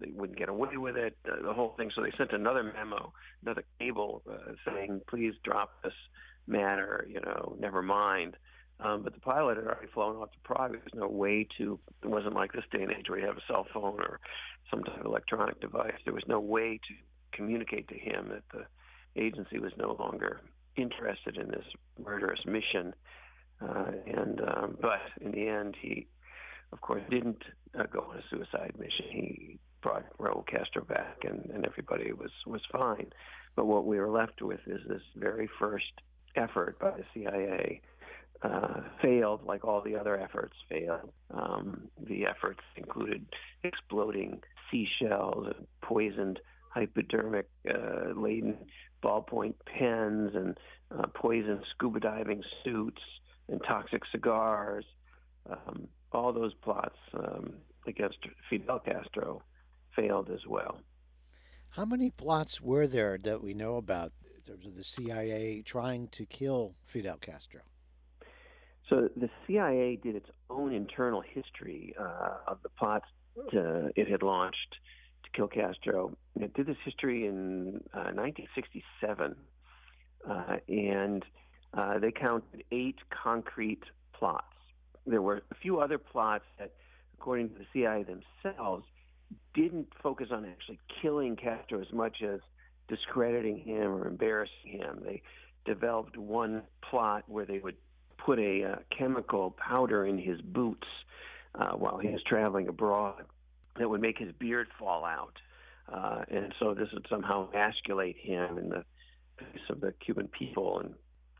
they 0.00 0.10
wouldn't 0.10 0.38
get 0.38 0.48
away 0.48 0.76
with 0.76 0.96
it, 0.96 1.16
uh, 1.30 1.42
the 1.42 1.52
whole 1.52 1.74
thing. 1.76 1.90
So 1.94 2.02
they 2.02 2.12
sent 2.16 2.32
another 2.32 2.62
memo, 2.62 3.12
another 3.42 3.64
cable 3.78 4.22
uh, 4.30 4.52
saying, 4.66 5.02
please 5.08 5.34
drop 5.44 5.82
this 5.82 5.92
matter, 6.46 7.06
you 7.08 7.20
know, 7.20 7.56
never 7.58 7.82
mind. 7.82 8.36
Um, 8.80 9.02
but 9.02 9.12
the 9.12 9.20
pilot 9.20 9.56
had 9.56 9.66
already 9.66 9.88
flown 9.92 10.16
off 10.16 10.30
to 10.30 10.38
Prague. 10.44 10.72
There 10.72 10.80
was 10.84 10.94
no 10.94 11.08
way 11.08 11.48
to, 11.58 11.80
it 12.02 12.08
wasn't 12.08 12.34
like 12.34 12.52
this 12.52 12.64
day 12.70 12.82
and 12.82 12.92
age 12.92 13.08
where 13.08 13.18
you 13.18 13.26
have 13.26 13.36
a 13.36 13.42
cell 13.48 13.66
phone 13.72 14.00
or 14.00 14.20
some 14.70 14.84
type 14.84 15.00
of 15.00 15.06
electronic 15.06 15.60
device. 15.60 15.94
There 16.04 16.14
was 16.14 16.22
no 16.28 16.38
way 16.38 16.78
to 16.88 16.94
communicate 17.36 17.88
to 17.88 17.94
him 17.98 18.28
that 18.28 18.44
the 18.52 19.20
agency 19.20 19.58
was 19.58 19.72
no 19.76 19.96
longer 19.98 20.42
interested 20.76 21.36
in 21.36 21.48
this 21.48 21.64
murderous 22.02 22.40
mission. 22.46 22.94
Uh, 23.60 23.90
and 24.06 24.40
um, 24.40 24.78
but 24.80 25.00
in 25.20 25.32
the 25.32 25.48
end, 25.48 25.76
he, 25.80 26.06
of 26.72 26.80
course, 26.80 27.02
didn't 27.10 27.42
uh, 27.76 27.84
go 27.92 28.06
on 28.10 28.16
a 28.16 28.22
suicide 28.30 28.74
mission. 28.78 29.06
He 29.10 29.58
brought 29.88 30.18
Raul 30.18 30.46
Castro 30.46 30.84
back, 30.84 31.18
and, 31.22 31.50
and 31.52 31.64
everybody 31.64 32.12
was 32.12 32.30
was 32.46 32.60
fine. 32.70 33.10
But 33.56 33.66
what 33.66 33.86
we 33.86 33.98
were 33.98 34.10
left 34.10 34.42
with 34.42 34.60
is 34.66 34.80
this 34.86 35.02
very 35.16 35.48
first 35.58 35.92
effort 36.36 36.78
by 36.78 36.90
the 36.90 37.04
CIA 37.14 37.80
uh, 38.42 38.82
failed, 39.02 39.44
like 39.44 39.64
all 39.64 39.80
the 39.80 39.96
other 39.96 40.18
efforts 40.20 40.54
failed. 40.68 41.10
Um, 41.32 41.88
the 42.06 42.26
efforts 42.26 42.60
included 42.76 43.24
exploding 43.64 44.42
seashells 44.70 45.46
and 45.56 45.66
poisoned 45.82 46.38
hypodermic 46.68 47.48
uh, 47.68 48.12
laden 48.14 48.58
ballpoint 49.02 49.54
pens 49.64 50.32
and 50.34 50.58
uh, 50.96 51.06
poisoned 51.14 51.64
scuba 51.74 52.00
diving 52.00 52.42
suits 52.62 53.02
and 53.48 53.60
toxic 53.66 54.02
cigars. 54.12 54.84
Um, 55.48 55.88
all 56.12 56.32
those 56.32 56.52
plots 56.62 56.98
um, 57.14 57.54
against 57.86 58.18
Fidel 58.50 58.80
Castro 58.80 59.42
failed 59.98 60.30
as 60.30 60.46
well. 60.46 60.80
How 61.70 61.84
many 61.84 62.10
plots 62.10 62.60
were 62.60 62.86
there 62.86 63.18
that 63.18 63.42
we 63.42 63.54
know 63.54 63.76
about 63.76 64.12
in 64.34 64.42
terms 64.42 64.66
of 64.66 64.76
the 64.76 64.84
CIA 64.84 65.62
trying 65.62 66.08
to 66.08 66.24
kill 66.24 66.74
Fidel 66.84 67.18
Castro? 67.18 67.60
So 68.88 69.08
the 69.16 69.28
CIA 69.46 69.96
did 70.02 70.16
its 70.16 70.30
own 70.48 70.72
internal 70.72 71.20
history 71.20 71.94
uh, 72.00 72.36
of 72.46 72.58
the 72.62 72.70
plots 72.70 73.04
to, 73.50 73.90
it 73.96 74.08
had 74.08 74.22
launched 74.22 74.76
to 75.24 75.30
kill 75.34 75.48
Castro. 75.48 76.16
It 76.40 76.54
did 76.54 76.66
this 76.66 76.76
history 76.84 77.26
in 77.26 77.82
uh, 77.92 78.12
1967, 78.14 79.36
uh, 80.28 80.56
and 80.68 81.24
uh, 81.74 81.98
they 81.98 82.10
counted 82.10 82.64
eight 82.72 82.96
concrete 83.10 83.82
plots. 84.14 84.44
There 85.06 85.22
were 85.22 85.42
a 85.50 85.54
few 85.54 85.80
other 85.80 85.98
plots 85.98 86.44
that, 86.58 86.72
according 87.14 87.50
to 87.50 87.54
the 87.58 87.66
CIA 87.74 88.04
themselves, 88.04 88.84
didn't 89.54 89.88
focus 90.02 90.28
on 90.30 90.44
actually 90.44 90.78
killing 91.02 91.36
Castro 91.36 91.80
as 91.80 91.92
much 91.92 92.22
as 92.22 92.40
discrediting 92.88 93.58
him 93.58 93.92
or 93.92 94.06
embarrassing 94.06 94.70
him. 94.70 95.02
They 95.04 95.22
developed 95.64 96.16
one 96.16 96.62
plot 96.88 97.24
where 97.26 97.44
they 97.44 97.58
would 97.58 97.76
put 98.24 98.38
a 98.38 98.64
uh, 98.64 98.76
chemical 98.96 99.50
powder 99.52 100.06
in 100.06 100.18
his 100.18 100.40
boots 100.40 100.86
uh, 101.54 101.72
while 101.72 101.98
he 101.98 102.08
was 102.08 102.22
traveling 102.26 102.68
abroad 102.68 103.24
that 103.78 103.88
would 103.88 104.00
make 104.00 104.18
his 104.18 104.32
beard 104.38 104.68
fall 104.78 105.04
out. 105.04 105.34
Uh, 105.92 106.22
and 106.30 106.54
so 106.58 106.74
this 106.74 106.88
would 106.92 107.06
somehow 107.08 107.48
emasculate 107.50 108.16
him 108.18 108.58
in 108.58 108.68
the 108.68 108.84
face 109.38 109.62
of 109.70 109.80
the 109.80 109.92
Cuban 110.04 110.28
people 110.28 110.80
and 110.80 110.94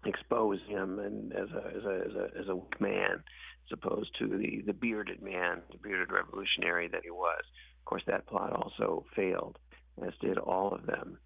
expose 0.07 0.59
him 0.68 0.98
and 1.01 1.33
as 1.33 1.48
a 1.51 1.77
as 1.77 1.85
a 1.85 2.03
as 2.07 2.14
a, 2.14 2.40
as 2.40 2.48
a 2.48 2.57
weak 2.57 2.81
man 2.81 3.22
as 3.66 3.72
opposed 3.72 4.11
to 4.18 4.27
the 4.29 4.62
the 4.66 4.72
bearded 4.72 5.22
man, 5.22 5.61
the 5.70 5.79
bearded 5.79 6.11
revolutionary 6.12 6.88
that 6.88 7.03
he 7.05 7.11
was. 7.11 7.42
Course, 7.88 8.03
that 8.07 8.27
plot 8.27 8.53
also 8.53 9.07
failed, 9.16 9.59
as 10.07 10.12
did 10.20 10.37
all 10.37 10.74
of 10.74 10.85
them. 10.85 11.16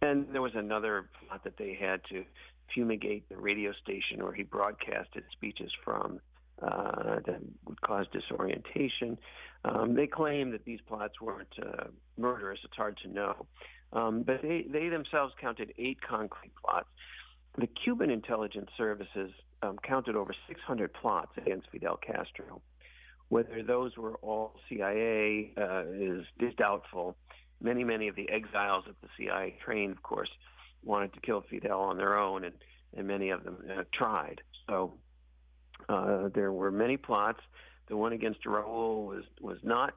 And 0.00 0.28
there 0.32 0.42
was 0.42 0.52
another 0.54 1.10
plot 1.26 1.42
that 1.42 1.56
they 1.56 1.76
had 1.78 2.02
to 2.10 2.24
fumigate 2.72 3.28
the 3.28 3.36
radio 3.36 3.72
station 3.82 4.22
where 4.22 4.32
he 4.32 4.44
broadcasted 4.44 5.24
speeches 5.32 5.72
from 5.84 6.20
uh, 6.62 7.16
that 7.26 7.40
would 7.66 7.80
cause 7.80 8.06
disorientation. 8.12 9.18
Um, 9.64 9.96
they 9.96 10.06
claim 10.06 10.52
that 10.52 10.64
these 10.64 10.78
plots 10.86 11.20
weren't 11.20 11.52
uh, 11.60 11.86
murderous. 12.16 12.60
It's 12.62 12.76
hard 12.76 12.96
to 13.02 13.08
know. 13.08 13.46
Um, 13.92 14.22
but 14.22 14.40
they, 14.40 14.66
they 14.70 14.90
themselves 14.90 15.34
counted 15.40 15.74
eight 15.78 15.98
concrete 16.00 16.52
plots. 16.64 16.86
The 17.58 17.66
Cuban 17.66 18.10
intelligence 18.10 18.70
services 18.76 19.32
um, 19.62 19.78
counted 19.82 20.14
over 20.14 20.32
600 20.46 20.92
plots 20.94 21.32
against 21.36 21.70
Fidel 21.72 21.96
Castro. 21.96 22.62
Whether 23.34 23.64
those 23.64 23.96
were 23.96 24.14
all 24.22 24.54
CIA 24.68 25.50
uh, 25.58 25.86
is, 25.88 26.24
is 26.38 26.54
doubtful. 26.56 27.16
Many, 27.60 27.82
many 27.82 28.06
of 28.06 28.14
the 28.14 28.30
exiles 28.30 28.84
that 28.86 28.94
the 29.02 29.08
CIA 29.18 29.56
trained, 29.64 29.90
of 29.90 30.04
course, 30.04 30.28
wanted 30.84 31.12
to 31.14 31.20
kill 31.20 31.42
Fidel 31.50 31.80
on 31.80 31.96
their 31.96 32.16
own, 32.16 32.44
and, 32.44 32.54
and 32.96 33.08
many 33.08 33.30
of 33.30 33.42
them 33.42 33.56
uh, 33.68 33.82
tried. 33.92 34.40
So 34.68 34.92
uh, 35.88 36.28
there 36.32 36.52
were 36.52 36.70
many 36.70 36.96
plots. 36.96 37.40
The 37.88 37.96
one 37.96 38.12
against 38.12 38.44
Raul 38.44 39.08
was 39.08 39.24
was 39.40 39.58
not 39.64 39.94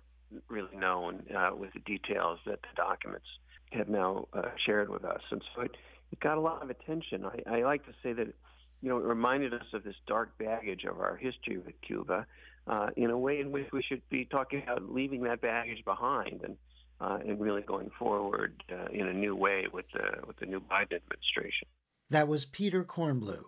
really 0.47 0.76
known 0.76 1.21
uh, 1.38 1.52
with 1.56 1.73
the 1.73 1.80
details 1.82 2.39
that 2.47 2.60
the 2.63 2.76
documents 2.76 3.28
have 3.71 3.88
now 3.88 4.30
uh, 4.34 4.50
shared 4.65 4.89
with 4.89 5.06
us, 5.06 5.21
and 5.30 5.43
so 5.56 5.62
it, 5.62 5.78
it 6.12 6.19
got 6.21 6.39
a 6.39 6.41
lot 6.41 6.63
of 6.63 6.71
attention. 6.71 7.23
I, 7.23 7.58
I 7.58 7.62
like 7.62 7.86
to 7.86 7.93
say 8.02 8.13
that 8.13 8.34
you 8.82 8.89
know 8.89 8.97
it 8.97 9.04
reminded 9.04 9.54
us 9.54 9.67
of 9.73 9.84
this 9.84 9.95
dark 10.08 10.36
baggage 10.39 10.86
of 10.86 11.00
our 11.00 11.15
history 11.17 11.60
with 11.60 11.80
Cuba, 11.86 12.26
uh, 12.68 12.90
in 12.98 13.10
a 13.10 13.18
way 13.18 13.40
in 13.40 13.52
which 13.52 13.68
we 13.72 13.82
should 13.82 14.02
be 14.10 14.26
talking 14.26 14.62
about 14.64 14.92
leaving 14.92 15.24
that 15.24 15.42
baggage 15.42 15.84
behind 15.86 16.42
and 16.44 16.58
uh, 17.00 17.20
and 17.28 17.40
really 17.40 17.62
going 17.62 17.92
forward 18.00 18.64
uh, 18.72 18.88
in 18.92 19.08
a 19.08 19.14
new 19.14 19.36
way 19.36 19.66
with 19.72 19.86
the 19.94 20.26
with 20.26 20.38
the 20.38 20.46
new 20.46 20.60
Biden 20.60 20.98
administration. 20.98 21.68
That 22.10 22.28
was 22.28 22.46
Peter 22.46 22.84
Kornbluh, 22.84 23.44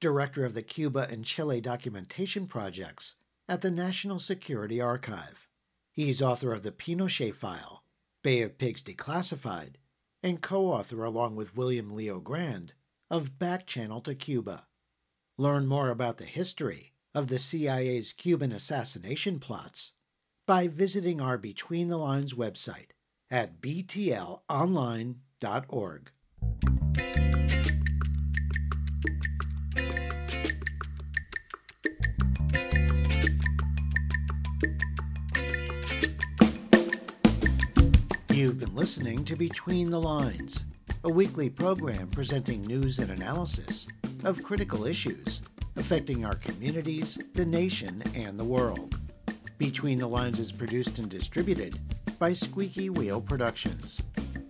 director 0.00 0.44
of 0.44 0.54
the 0.54 0.62
Cuba 0.62 1.06
and 1.10 1.24
Chile 1.24 1.60
documentation 1.60 2.46
projects 2.46 3.16
at 3.48 3.60
the 3.60 3.70
National 3.70 4.18
Security 4.18 4.80
Archive. 4.80 5.48
He's 5.92 6.22
author 6.22 6.52
of 6.52 6.62
the 6.62 6.72
Pinochet 6.72 7.34
File, 7.34 7.84
Bay 8.22 8.40
of 8.42 8.56
Pigs 8.56 8.82
Declassified, 8.82 9.74
and 10.22 10.40
co 10.40 10.66
author, 10.66 11.04
along 11.04 11.36
with 11.36 11.56
William 11.56 11.90
LeoGrande, 11.90 12.70
of 13.10 13.38
Back 13.38 13.66
Channel 13.66 14.00
to 14.00 14.14
Cuba. 14.14 14.66
Learn 15.36 15.66
more 15.66 15.90
about 15.90 16.16
the 16.16 16.24
history 16.24 16.93
of 17.14 17.28
the 17.28 17.38
CIA's 17.38 18.12
Cuban 18.12 18.50
assassination 18.50 19.38
plots 19.38 19.92
by 20.46 20.66
visiting 20.66 21.20
our 21.20 21.38
Between 21.38 21.88
the 21.88 21.96
Lines 21.96 22.34
website 22.34 22.90
at 23.30 23.60
btlonline.org. 23.60 26.10
You've 38.30 38.58
been 38.58 38.74
listening 38.74 39.24
to 39.26 39.36
Between 39.36 39.90
the 39.90 40.00
Lines, 40.00 40.64
a 41.04 41.10
weekly 41.10 41.48
program 41.48 42.08
presenting 42.08 42.62
news 42.62 42.98
and 42.98 43.10
analysis 43.10 43.86
of 44.24 44.42
critical 44.42 44.84
issues 44.84 45.40
affecting 45.76 46.24
our 46.24 46.34
communities, 46.34 47.18
the 47.34 47.44
nation, 47.44 48.02
and 48.14 48.38
the 48.38 48.44
world. 48.44 48.96
Between 49.58 49.98
the 49.98 50.06
Lines 50.06 50.38
is 50.38 50.52
produced 50.52 50.98
and 50.98 51.08
distributed 51.08 51.78
by 52.18 52.32
Squeaky 52.32 52.90
Wheel 52.90 53.20
Productions. 53.20 54.02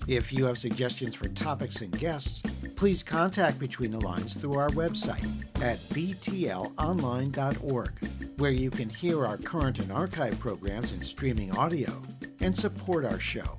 If 0.07 0.33
you 0.33 0.45
have 0.45 0.59
suggestions 0.59 1.15
for 1.15 1.29
topics 1.29 1.81
and 1.81 1.99
guests, 1.99 2.43
please 2.77 3.03
contact 3.03 3.59
Between 3.59 3.91
the 3.91 4.01
Lines 4.01 4.35
through 4.35 4.59
our 4.59 4.69
website 4.71 5.25
at 5.63 5.79
btlonline.org, 5.91 7.91
where 8.39 8.51
you 8.51 8.71
can 8.71 8.91
hear 8.91 9.25
our 9.25 9.39
current 9.39 9.79
and 9.79 9.91
archive 9.91 10.39
programs 10.39 10.93
in 10.93 11.01
streaming 11.01 11.57
audio 11.57 12.03
and 12.41 12.55
support 12.55 13.05
our 13.05 13.19
show. 13.19 13.59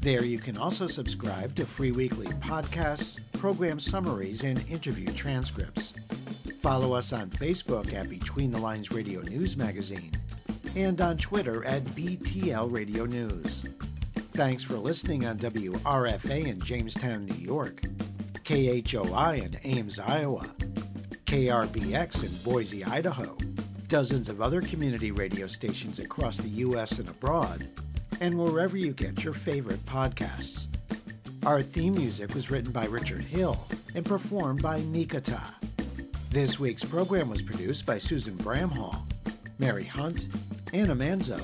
There 0.00 0.24
you 0.24 0.38
can 0.38 0.56
also 0.56 0.86
subscribe 0.86 1.54
to 1.56 1.66
free 1.66 1.92
weekly 1.92 2.26
podcasts, 2.26 3.18
program 3.38 3.78
summaries, 3.78 4.44
and 4.44 4.66
interview 4.68 5.12
transcripts. 5.12 5.94
Follow 6.62 6.92
us 6.92 7.12
on 7.12 7.28
Facebook 7.28 7.92
at 7.92 8.08
Between 8.08 8.52
the 8.52 8.58
Lines 8.58 8.92
Radio 8.92 9.20
News 9.22 9.56
Magazine 9.56 10.12
and 10.76 11.00
on 11.00 11.18
Twitter 11.18 11.64
at 11.64 11.82
BTL 11.86 12.70
Radio 12.70 13.04
News. 13.04 13.66
Thanks 14.34 14.62
for 14.62 14.76
listening 14.76 15.26
on 15.26 15.38
WRFA 15.38 16.46
in 16.46 16.60
Jamestown, 16.60 17.26
New 17.26 17.44
York, 17.44 17.82
KHOI 18.44 19.44
in 19.44 19.58
Ames, 19.76 19.98
Iowa, 19.98 20.46
KRBX 21.26 22.24
in 22.24 22.32
Boise, 22.44 22.84
Idaho, 22.84 23.36
dozens 23.88 24.28
of 24.28 24.40
other 24.40 24.60
community 24.60 25.10
radio 25.10 25.48
stations 25.48 25.98
across 25.98 26.36
the 26.36 26.48
U.S. 26.48 27.00
and 27.00 27.08
abroad, 27.08 27.66
and 28.20 28.38
wherever 28.38 28.76
you 28.76 28.92
get 28.92 29.24
your 29.24 29.34
favorite 29.34 29.84
podcasts. 29.84 30.68
Our 31.44 31.60
theme 31.60 31.94
music 31.94 32.34
was 32.34 32.52
written 32.52 32.70
by 32.70 32.84
Richard 32.84 33.22
Hill 33.22 33.58
and 33.96 34.06
performed 34.06 34.62
by 34.62 34.80
Mikata. 34.82 35.42
This 36.32 36.58
week's 36.58 36.82
program 36.82 37.28
was 37.28 37.42
produced 37.42 37.84
by 37.84 37.98
Susan 37.98 38.38
Bramhall, 38.38 39.04
Mary 39.58 39.84
Hunt, 39.84 40.28
Anna 40.72 40.96
Manzo, 40.96 41.38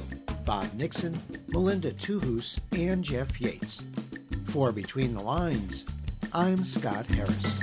Bob 0.47 0.73
Nixon, 0.73 1.21
Melinda 1.49 1.93
Tuhus, 1.93 2.59
and 2.73 3.05
Jeff 3.05 3.39
Yates. 3.39 3.85
For 4.47 4.73
Between 4.73 5.13
the 5.13 5.21
Lines, 5.21 5.85
I'm 6.33 6.65
Scott 6.65 7.07
Harris. 7.09 7.61